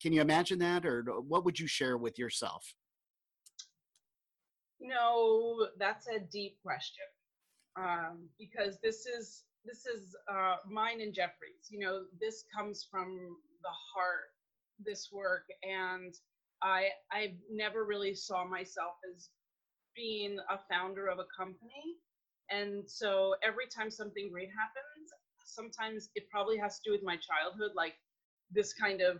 can 0.00 0.12
you 0.12 0.20
imagine 0.20 0.58
that 0.58 0.86
or 0.86 1.02
what 1.26 1.44
would 1.44 1.58
you 1.58 1.66
share 1.66 1.96
with 1.96 2.18
yourself 2.18 2.74
no 4.80 5.66
that's 5.78 6.06
a 6.08 6.18
deep 6.30 6.56
question 6.62 7.04
um, 7.78 8.28
because 8.38 8.78
this 8.82 9.06
is 9.06 9.44
this 9.64 9.86
is 9.86 10.14
uh, 10.30 10.56
mine 10.68 11.00
and 11.00 11.14
jeffrey's 11.14 11.68
you 11.70 11.78
know 11.78 12.02
this 12.20 12.44
comes 12.56 12.86
from 12.90 13.36
the 13.62 13.70
heart 13.94 14.30
this 14.84 15.10
work 15.12 15.44
and 15.62 16.14
I 16.62 16.88
I 17.10 17.34
never 17.50 17.84
really 17.84 18.14
saw 18.14 18.46
myself 18.46 18.94
as 19.12 19.28
being 19.94 20.38
a 20.48 20.58
founder 20.70 21.08
of 21.08 21.18
a 21.18 21.26
company. 21.36 21.98
And 22.50 22.88
so 22.88 23.34
every 23.42 23.66
time 23.66 23.90
something 23.90 24.30
great 24.32 24.48
happens, 24.48 25.10
sometimes 25.44 26.08
it 26.14 26.24
probably 26.30 26.56
has 26.58 26.78
to 26.78 26.82
do 26.90 26.92
with 26.92 27.02
my 27.02 27.16
childhood, 27.16 27.72
like 27.74 27.94
this 28.54 28.72
kind 28.72 29.00
of 29.00 29.18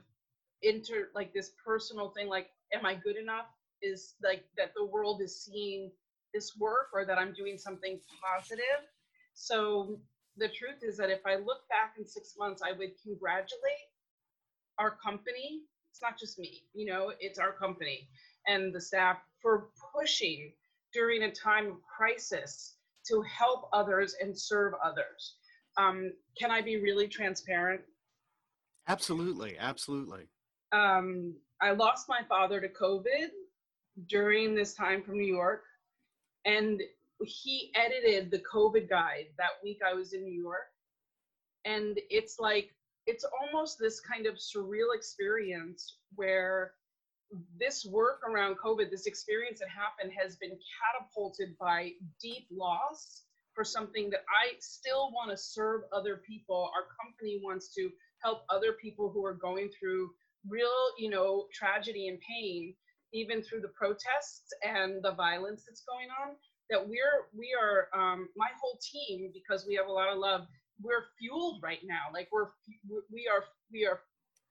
inter 0.63 1.09
like 1.15 1.33
this 1.33 1.53
personal 1.65 2.11
thing, 2.11 2.29
like, 2.29 2.49
am 2.73 2.87
I 2.87 2.95
good 2.95 3.17
enough? 3.17 3.47
Is 3.83 4.15
like 4.23 4.45
that 4.57 4.73
the 4.77 4.85
world 4.85 5.21
is 5.23 5.45
seeing 5.45 5.91
this 6.33 6.57
work 6.57 6.89
or 6.95 7.05
that 7.05 7.19
I'm 7.19 7.33
doing 7.35 7.59
something 7.59 8.01
positive. 8.25 8.87
So 9.35 9.99
the 10.37 10.49
truth 10.49 10.83
is 10.83 10.97
that 10.99 11.11
if 11.11 11.21
I 11.27 11.37
look 11.37 11.69
back 11.69 11.95
in 11.99 12.07
six 12.07 12.35
months, 12.39 12.63
I 12.63 12.73
would 12.73 12.93
congratulate 13.05 13.91
our 14.79 14.97
company 15.05 15.63
it's 15.93 16.01
not 16.01 16.19
just 16.19 16.39
me, 16.39 16.63
you 16.73 16.87
know, 16.87 17.13
it's 17.21 17.39
our 17.39 17.53
company 17.53 18.09
and 18.47 18.75
the 18.75 18.81
staff 18.81 19.19
for 19.43 19.69
pushing 19.95 20.53
during 20.95 21.25
a 21.25 21.31
time 21.31 21.67
of 21.67 21.77
crisis 21.83 22.77
to 23.09 23.23
help 23.23 23.69
others 23.75 24.17
and 24.23 24.37
serve 24.37 24.73
others. 24.83 25.37
Um, 25.77 26.13
can 26.39 26.51
I 26.51 26.63
be 26.63 26.81
really 26.81 27.09
transparent? 27.09 27.83
Absolutely, 28.89 29.57
absolutely. 29.59 30.29
Um, 30.73 31.35
I 31.61 31.71
lost 31.73 32.09
my 32.09 32.21
father 32.29 32.61
to 32.61 32.69
COVID 32.69 33.29
during 34.09 34.55
this 34.55 34.75
time 34.75 35.03
from 35.03 35.19
New 35.19 35.33
York, 35.33 35.63
and 36.45 36.83
he 37.25 37.71
edited 37.75 38.31
the 38.31 38.43
COVID 38.53 38.89
guide 38.89 39.27
that 39.39 39.63
week 39.63 39.81
I 39.87 39.95
was 39.95 40.13
in 40.13 40.25
New 40.25 40.41
York. 40.41 40.69
And 41.65 42.01
it's 42.11 42.39
like 42.41 42.75
it's 43.07 43.25
almost 43.41 43.79
this 43.79 44.01
kind 44.01 44.27
of 44.27 44.35
surreal 44.35 44.95
experience 44.95 45.97
where 46.15 46.73
this 47.59 47.85
work 47.87 48.21
around 48.29 48.57
COVID, 48.59 48.91
this 48.91 49.07
experience 49.07 49.61
that 49.61 49.69
happened, 49.69 50.13
has 50.21 50.37
been 50.37 50.59
catapulted 50.81 51.57
by 51.59 51.93
deep 52.21 52.47
loss 52.51 53.23
for 53.55 53.65
something 53.65 54.11
that 54.11 54.25
I 54.29 54.55
still 54.61 55.11
want 55.13 55.31
to 55.31 55.37
serve 55.37 55.83
other 55.93 56.23
people. 56.27 56.71
Our 56.75 56.87
company 57.01 57.41
wants 57.43 57.75
to 57.75 57.91
help 58.23 58.43
other 58.51 58.75
people 58.81 59.11
who 59.11 59.25
are 59.25 59.35
going 59.35 59.69
through 59.69 60.11
real, 60.49 60.93
you 60.99 61.11
know, 61.11 61.47
tragedy 61.53 62.09
and 62.09 62.19
pain, 62.21 62.75
even 63.13 63.43
through 63.43 63.61
the 63.61 63.69
protests 63.69 64.53
and 64.63 65.03
the 65.03 65.15
violence 65.15 65.65
that's 65.67 65.83
going 65.87 66.09
on. 66.23 66.37
That 66.71 66.89
we're 66.89 67.29
we 67.37 67.55
are 67.61 67.89
um, 67.95 68.29
my 68.37 68.49
whole 68.61 68.79
team 68.81 69.31
because 69.35 69.67
we 69.67 69.75
have 69.75 69.89
a 69.89 69.93
lot 69.93 70.11
of 70.11 70.19
love 70.19 70.47
we're 70.83 71.05
fueled 71.19 71.61
right 71.63 71.81
now 71.85 72.11
like 72.13 72.29
we're 72.33 72.51
we 73.13 73.29
are 73.31 73.45
we 73.73 73.87
are 73.87 74.01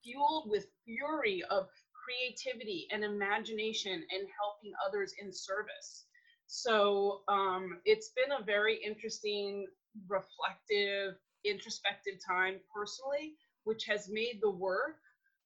fueled 0.03 0.49
with 0.49 0.65
fury 0.85 1.43
of 1.49 1.67
creativity 1.93 2.87
and 2.91 3.03
imagination 3.03 3.93
and 3.93 4.27
helping 4.39 4.71
others 4.87 5.13
in 5.21 5.31
service 5.31 6.05
so 6.47 7.21
um, 7.27 7.79
it's 7.85 8.11
been 8.15 8.31
a 8.39 8.43
very 8.43 8.79
interesting 8.83 9.65
reflective 10.07 11.15
introspective 11.45 12.15
time 12.25 12.55
personally 12.73 13.33
which 13.63 13.85
has 13.85 14.09
made 14.09 14.39
the 14.41 14.49
work 14.49 14.97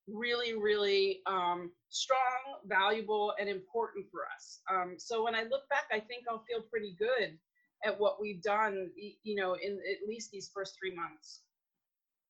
really 0.08 0.54
really 0.54 1.22
um, 1.26 1.72
strong 1.90 2.60
valuable 2.66 3.34
and 3.40 3.50
important 3.50 4.06
for 4.12 4.22
us 4.36 4.60
um, 4.72 4.96
so 4.98 5.24
when 5.24 5.34
i 5.34 5.44
look 5.44 5.68
back 5.70 5.86
i 5.92 6.00
think 6.00 6.26
i'll 6.30 6.44
feel 6.48 6.62
pretty 6.62 6.96
good 6.98 7.38
at 7.86 8.00
what 8.00 8.20
we've 8.20 8.42
done, 8.42 8.90
you 9.24 9.36
know, 9.36 9.54
in 9.54 9.74
at 9.74 10.08
least 10.08 10.32
these 10.32 10.50
first 10.54 10.76
three 10.80 10.94
months. 10.94 11.42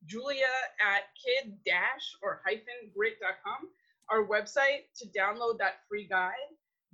Julia 0.05 0.53
at 0.79 1.03
kid 1.17 1.57
dash 1.65 2.15
or 2.21 2.41
hyphen 2.45 2.91
grit.com. 2.95 3.69
Our 4.09 4.27
website 4.27 4.85
to 4.97 5.07
download 5.07 5.57
that 5.59 5.81
free 5.89 6.07
guide, 6.07 6.33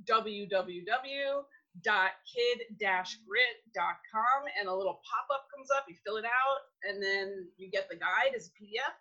www 0.09 1.43
kid-grit.com 1.79 2.79
and 4.59 4.67
a 4.67 4.75
little 4.75 4.99
pop-up 5.07 5.47
comes 5.53 5.69
up 5.71 5.85
you 5.87 5.95
fill 6.05 6.17
it 6.17 6.25
out 6.25 6.59
and 6.83 7.01
then 7.01 7.47
you 7.57 7.69
get 7.71 7.87
the 7.89 7.95
guide 7.95 8.35
as 8.35 8.47
a 8.47 8.51
pdf 8.59 8.93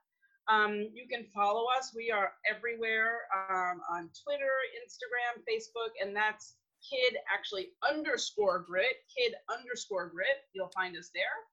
um, 0.48 0.88
you 0.94 1.06
can 1.06 1.26
follow 1.32 1.66
us. 1.78 1.92
We 1.94 2.10
are 2.10 2.32
everywhere 2.48 3.28
um, 3.50 3.80
on 3.90 4.10
twitter 4.22 4.54
instagram 4.78 5.42
facebook 5.46 5.90
and 6.02 6.14
that's 6.14 6.56
kid 6.88 7.18
actually 7.32 7.68
underscore 7.88 8.60
grit 8.60 9.04
kid 9.14 9.34
underscore 9.50 10.08
grit. 10.08 10.48
You'll 10.52 10.72
find 10.74 10.96
us 10.96 11.10
there 11.14 11.44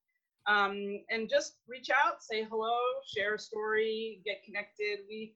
um, 0.48 1.02
and 1.10 1.30
just 1.30 1.58
reach 1.68 1.90
out 1.90 2.24
say 2.24 2.44
hello 2.44 2.78
share 3.06 3.36
a 3.36 3.40
story 3.40 4.22
get 4.26 4.44
connected 4.46 5.00
we 5.10 5.36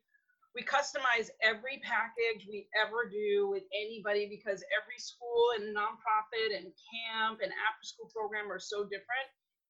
we 0.55 0.63
customize 0.63 1.31
every 1.39 1.79
package 1.79 2.43
we 2.47 2.67
ever 2.75 3.07
do 3.07 3.47
with 3.49 3.63
anybody 3.71 4.27
because 4.27 4.63
every 4.75 4.99
school 4.99 5.55
and 5.55 5.71
nonprofit 5.71 6.51
and 6.51 6.67
camp 6.75 7.39
and 7.39 7.51
after 7.55 7.83
school 7.83 8.11
program 8.11 8.51
are 8.51 8.59
so 8.59 8.83
different. 8.83 9.27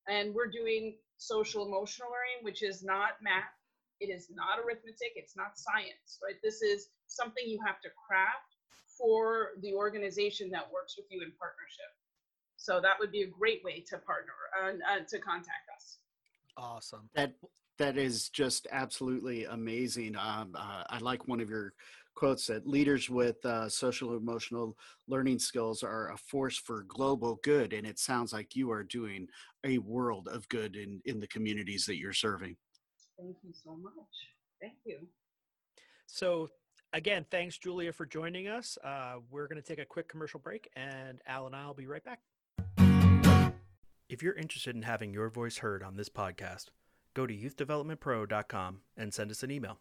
And 0.09 0.33
we're 0.33 0.49
doing 0.49 0.97
social 1.17 1.67
emotional 1.67 2.09
learning, 2.09 2.41
which 2.41 2.63
is 2.63 2.81
not 2.81 3.21
math, 3.21 3.53
it 4.01 4.09
is 4.09 4.33
not 4.33 4.57
arithmetic, 4.57 5.13
it's 5.13 5.37
not 5.37 5.53
science, 5.53 6.17
right? 6.25 6.41
This 6.41 6.63
is 6.65 6.89
something 7.05 7.45
you 7.45 7.61
have 7.65 7.79
to 7.85 7.89
craft 7.93 8.57
for 8.97 9.53
the 9.61 9.73
organization 9.73 10.49
that 10.49 10.65
works 10.73 10.97
with 10.97 11.05
you 11.11 11.21
in 11.21 11.31
partnership. 11.37 11.93
So 12.61 12.79
that 12.79 12.99
would 12.99 13.11
be 13.11 13.23
a 13.23 13.27
great 13.27 13.63
way 13.63 13.83
to 13.87 13.97
partner 13.97 14.33
and 14.63 14.83
uh, 14.83 15.03
to 15.09 15.17
contact 15.17 15.67
us. 15.75 15.97
Awesome. 16.55 17.09
That 17.15 17.33
that 17.79 17.97
is 17.97 18.29
just 18.29 18.67
absolutely 18.71 19.45
amazing. 19.45 20.15
Um, 20.15 20.55
uh, 20.55 20.83
I 20.87 20.99
like 20.99 21.27
one 21.27 21.41
of 21.41 21.49
your 21.49 21.73
quotes 22.13 22.45
that 22.47 22.67
leaders 22.67 23.09
with 23.09 23.43
uh, 23.45 23.67
social 23.67 24.15
emotional 24.15 24.77
learning 25.07 25.39
skills 25.39 25.81
are 25.81 26.11
a 26.11 26.17
force 26.17 26.55
for 26.55 26.83
global 26.87 27.39
good, 27.43 27.73
and 27.73 27.87
it 27.87 27.97
sounds 27.97 28.31
like 28.31 28.55
you 28.55 28.69
are 28.69 28.83
doing 28.83 29.27
a 29.63 29.79
world 29.79 30.27
of 30.31 30.47
good 30.49 30.75
in 30.75 31.01
in 31.05 31.19
the 31.19 31.27
communities 31.27 31.87
that 31.87 31.97
you're 31.97 32.13
serving. 32.13 32.55
Thank 33.17 33.37
you 33.43 33.53
so 33.53 33.75
much. 33.75 33.93
Thank 34.61 34.75
you. 34.85 34.99
So 36.05 36.47
again, 36.93 37.25
thanks 37.31 37.57
Julia 37.57 37.91
for 37.91 38.05
joining 38.05 38.49
us. 38.49 38.77
Uh, 38.83 39.15
we're 39.31 39.47
going 39.47 39.59
to 39.59 39.67
take 39.67 39.79
a 39.79 39.85
quick 39.85 40.07
commercial 40.07 40.39
break, 40.39 40.69
and 40.75 41.21
Al 41.25 41.47
and 41.47 41.55
I 41.55 41.65
will 41.65 41.73
be 41.73 41.87
right 41.87 42.03
back. 42.03 42.19
If 44.11 44.21
you're 44.21 44.33
interested 44.33 44.75
in 44.75 44.81
having 44.81 45.13
your 45.13 45.29
voice 45.29 45.59
heard 45.59 45.81
on 45.81 45.95
this 45.95 46.09
podcast 46.09 46.65
go 47.13 47.25
to 47.25 47.33
youthdevelopmentpro.com 47.33 48.81
and 48.97 49.13
send 49.13 49.31
us 49.31 49.41
an 49.41 49.51
email. 49.51 49.77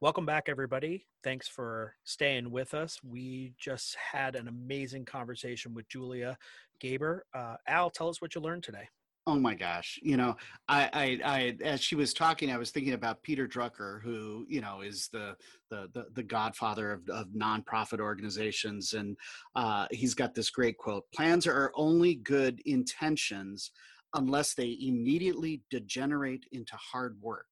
Welcome 0.00 0.26
back, 0.26 0.48
everybody. 0.48 1.06
Thanks 1.22 1.46
for 1.46 1.94
staying 2.02 2.50
with 2.50 2.74
us. 2.74 2.98
We 3.04 3.52
just 3.58 3.94
had 3.94 4.34
an 4.34 4.48
amazing 4.48 5.04
conversation 5.04 5.72
with 5.72 5.88
Julia 5.88 6.36
Gaber. 6.82 7.20
Uh, 7.32 7.58
Al, 7.68 7.90
tell 7.90 8.08
us 8.08 8.20
what 8.20 8.34
you 8.34 8.40
learned 8.40 8.64
today. 8.64 8.88
Oh 9.26 9.36
my 9.36 9.54
gosh! 9.54 9.98
You 10.02 10.18
know, 10.18 10.36
I, 10.68 10.90
I, 10.92 11.20
I, 11.24 11.56
as 11.64 11.80
she 11.80 11.94
was 11.94 12.12
talking, 12.12 12.52
I 12.52 12.58
was 12.58 12.70
thinking 12.70 12.92
about 12.92 13.22
Peter 13.22 13.48
Drucker, 13.48 14.02
who 14.02 14.44
you 14.48 14.60
know 14.60 14.82
is 14.82 15.08
the 15.12 15.34
the 15.70 15.88
the, 15.94 16.06
the 16.12 16.22
godfather 16.22 16.92
of, 16.92 17.08
of 17.08 17.28
nonprofit 17.28 18.00
organizations, 18.00 18.92
and 18.92 19.16
uh, 19.56 19.86
he's 19.90 20.12
got 20.14 20.34
this 20.34 20.50
great 20.50 20.76
quote: 20.76 21.04
"Plans 21.14 21.46
are 21.46 21.72
only 21.74 22.16
good 22.16 22.60
intentions 22.66 23.70
unless 24.14 24.54
they 24.54 24.78
immediately 24.80 25.60
degenerate 25.70 26.46
into 26.52 26.76
hard 26.76 27.16
work. 27.20 27.46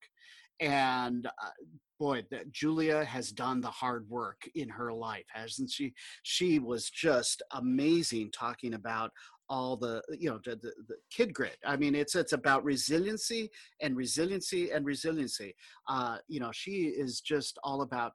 And 0.60 1.26
uh, 1.26 1.50
boy, 1.98 2.24
that 2.30 2.52
Julia 2.52 3.04
has 3.04 3.32
done 3.32 3.60
the 3.60 3.68
hard 3.68 4.08
work 4.08 4.48
in 4.54 4.68
her 4.68 4.92
life, 4.92 5.26
hasn't 5.32 5.70
she? 5.70 5.92
She 6.22 6.58
was 6.58 6.88
just 6.88 7.42
amazing 7.52 8.30
talking 8.30 8.74
about 8.74 9.10
all 9.52 9.76
the 9.76 10.02
you 10.18 10.30
know 10.30 10.40
the, 10.46 10.56
the, 10.56 10.72
the, 10.88 10.96
kid 11.10 11.34
grit 11.34 11.58
i 11.66 11.76
mean 11.76 11.94
it's 11.94 12.14
it's 12.14 12.32
about 12.32 12.64
resiliency 12.64 13.50
and 13.82 13.94
resiliency 13.94 14.70
and 14.70 14.86
resiliency. 14.86 15.54
Uh 15.88 16.16
you 16.26 16.40
know 16.40 16.50
she 16.52 16.86
is 17.04 17.20
just 17.20 17.58
all 17.62 17.82
about 17.82 18.12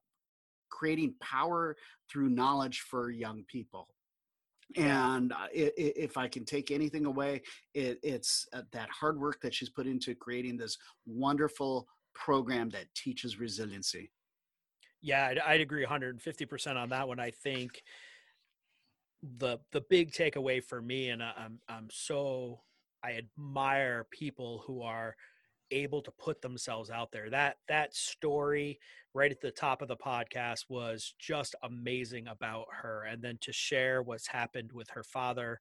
creating 0.69 1.13
power 1.21 1.75
through 2.11 2.29
knowledge 2.29 2.81
for 2.89 3.09
young 3.09 3.43
people. 3.47 3.87
And 4.75 5.31
uh, 5.31 5.47
if 5.53 6.17
i 6.17 6.27
can 6.27 6.43
take 6.43 6.71
anything 6.71 7.05
away 7.05 7.41
it, 7.73 7.99
it's 8.03 8.47
uh, 8.51 8.63
that 8.73 8.89
hard 8.89 9.19
work 9.19 9.39
that 9.41 9.53
she's 9.53 9.69
put 9.69 9.85
into 9.85 10.15
creating 10.15 10.57
this 10.57 10.77
wonderful 11.05 11.87
program 12.15 12.69
that 12.71 12.85
teaches 12.95 13.39
resiliency. 13.39 14.11
Yeah 15.01 15.27
i'd, 15.27 15.39
I'd 15.39 15.61
agree 15.61 15.85
150% 15.85 16.75
on 16.75 16.89
that 16.89 17.07
one. 17.07 17.19
I 17.19 17.29
think 17.29 17.83
the 19.39 19.57
the 19.71 19.81
big 19.89 20.11
takeaway 20.11 20.63
for 20.63 20.81
me 20.81 21.09
and 21.09 21.23
i'm 21.23 21.59
i'm 21.67 21.87
so 21.89 22.61
i 23.03 23.13
admire 23.13 24.05
people 24.11 24.63
who 24.65 24.81
are 24.81 25.15
able 25.71 26.01
to 26.01 26.11
put 26.11 26.41
themselves 26.41 26.89
out 26.89 27.11
there. 27.11 27.29
That 27.29 27.57
that 27.67 27.95
story 27.95 28.79
right 29.13 29.31
at 29.31 29.41
the 29.41 29.51
top 29.51 29.81
of 29.81 29.87
the 29.87 29.97
podcast 29.97 30.65
was 30.69 31.13
just 31.19 31.55
amazing 31.63 32.27
about 32.27 32.67
her 32.71 33.03
and 33.09 33.21
then 33.21 33.37
to 33.41 33.51
share 33.51 34.01
what's 34.01 34.27
happened 34.27 34.71
with 34.71 34.89
her 34.89 35.03
father 35.03 35.59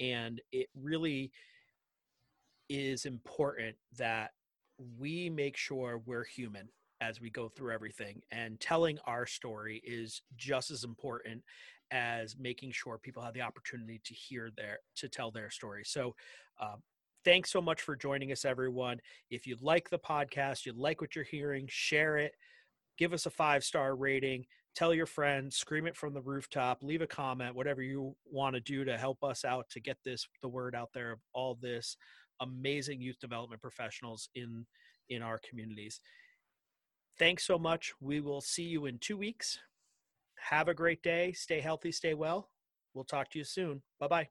and 0.00 0.40
it 0.52 0.68
really 0.74 1.30
is 2.68 3.04
important 3.04 3.76
that 3.98 4.30
we 4.98 5.28
make 5.28 5.56
sure 5.56 6.02
we're 6.06 6.24
human 6.24 6.68
as 7.00 7.20
we 7.20 7.28
go 7.30 7.48
through 7.48 7.72
everything 7.72 8.22
and 8.32 8.58
telling 8.58 8.98
our 9.06 9.26
story 9.26 9.82
is 9.84 10.22
just 10.36 10.70
as 10.70 10.82
important 10.82 11.42
as 11.90 12.36
making 12.38 12.72
sure 12.72 12.98
people 12.98 13.22
have 13.22 13.34
the 13.34 13.40
opportunity 13.40 14.00
to 14.04 14.14
hear 14.14 14.50
their 14.56 14.78
to 14.96 15.08
tell 15.08 15.30
their 15.30 15.50
story 15.50 15.82
so 15.84 16.14
uh, 16.60 16.76
Thanks 17.24 17.50
so 17.50 17.62
much 17.62 17.80
for 17.80 17.96
joining 17.96 18.32
us, 18.32 18.44
everyone. 18.44 19.00
If 19.30 19.46
you 19.46 19.56
like 19.62 19.88
the 19.88 19.98
podcast, 19.98 20.66
you 20.66 20.74
like 20.76 21.00
what 21.00 21.16
you're 21.16 21.24
hearing, 21.24 21.66
share 21.70 22.18
it, 22.18 22.32
give 22.98 23.14
us 23.14 23.24
a 23.24 23.30
five 23.30 23.64
star 23.64 23.96
rating, 23.96 24.44
tell 24.74 24.92
your 24.92 25.06
friends, 25.06 25.56
scream 25.56 25.86
it 25.86 25.96
from 25.96 26.12
the 26.12 26.20
rooftop, 26.20 26.82
leave 26.82 27.00
a 27.00 27.06
comment, 27.06 27.54
whatever 27.54 27.80
you 27.80 28.14
want 28.30 28.54
to 28.56 28.60
do 28.60 28.84
to 28.84 28.98
help 28.98 29.24
us 29.24 29.42
out 29.42 29.66
to 29.70 29.80
get 29.80 29.96
this 30.04 30.26
the 30.42 30.48
word 30.48 30.74
out 30.74 30.90
there 30.92 31.12
of 31.12 31.18
all 31.32 31.58
this 31.62 31.96
amazing 32.40 33.00
youth 33.00 33.18
development 33.20 33.62
professionals 33.62 34.28
in 34.34 34.66
in 35.08 35.22
our 35.22 35.40
communities. 35.48 36.00
Thanks 37.18 37.46
so 37.46 37.58
much. 37.58 37.92
We 38.00 38.20
will 38.20 38.42
see 38.42 38.64
you 38.64 38.84
in 38.84 38.98
2 38.98 39.16
weeks. 39.16 39.58
Have 40.50 40.68
a 40.68 40.74
great 40.74 41.02
day. 41.02 41.32
Stay 41.32 41.60
healthy, 41.60 41.90
stay 41.90 42.12
well. 42.12 42.50
We'll 42.92 43.04
talk 43.04 43.30
to 43.30 43.38
you 43.38 43.44
soon. 43.44 43.82
Bye-bye. 43.98 44.28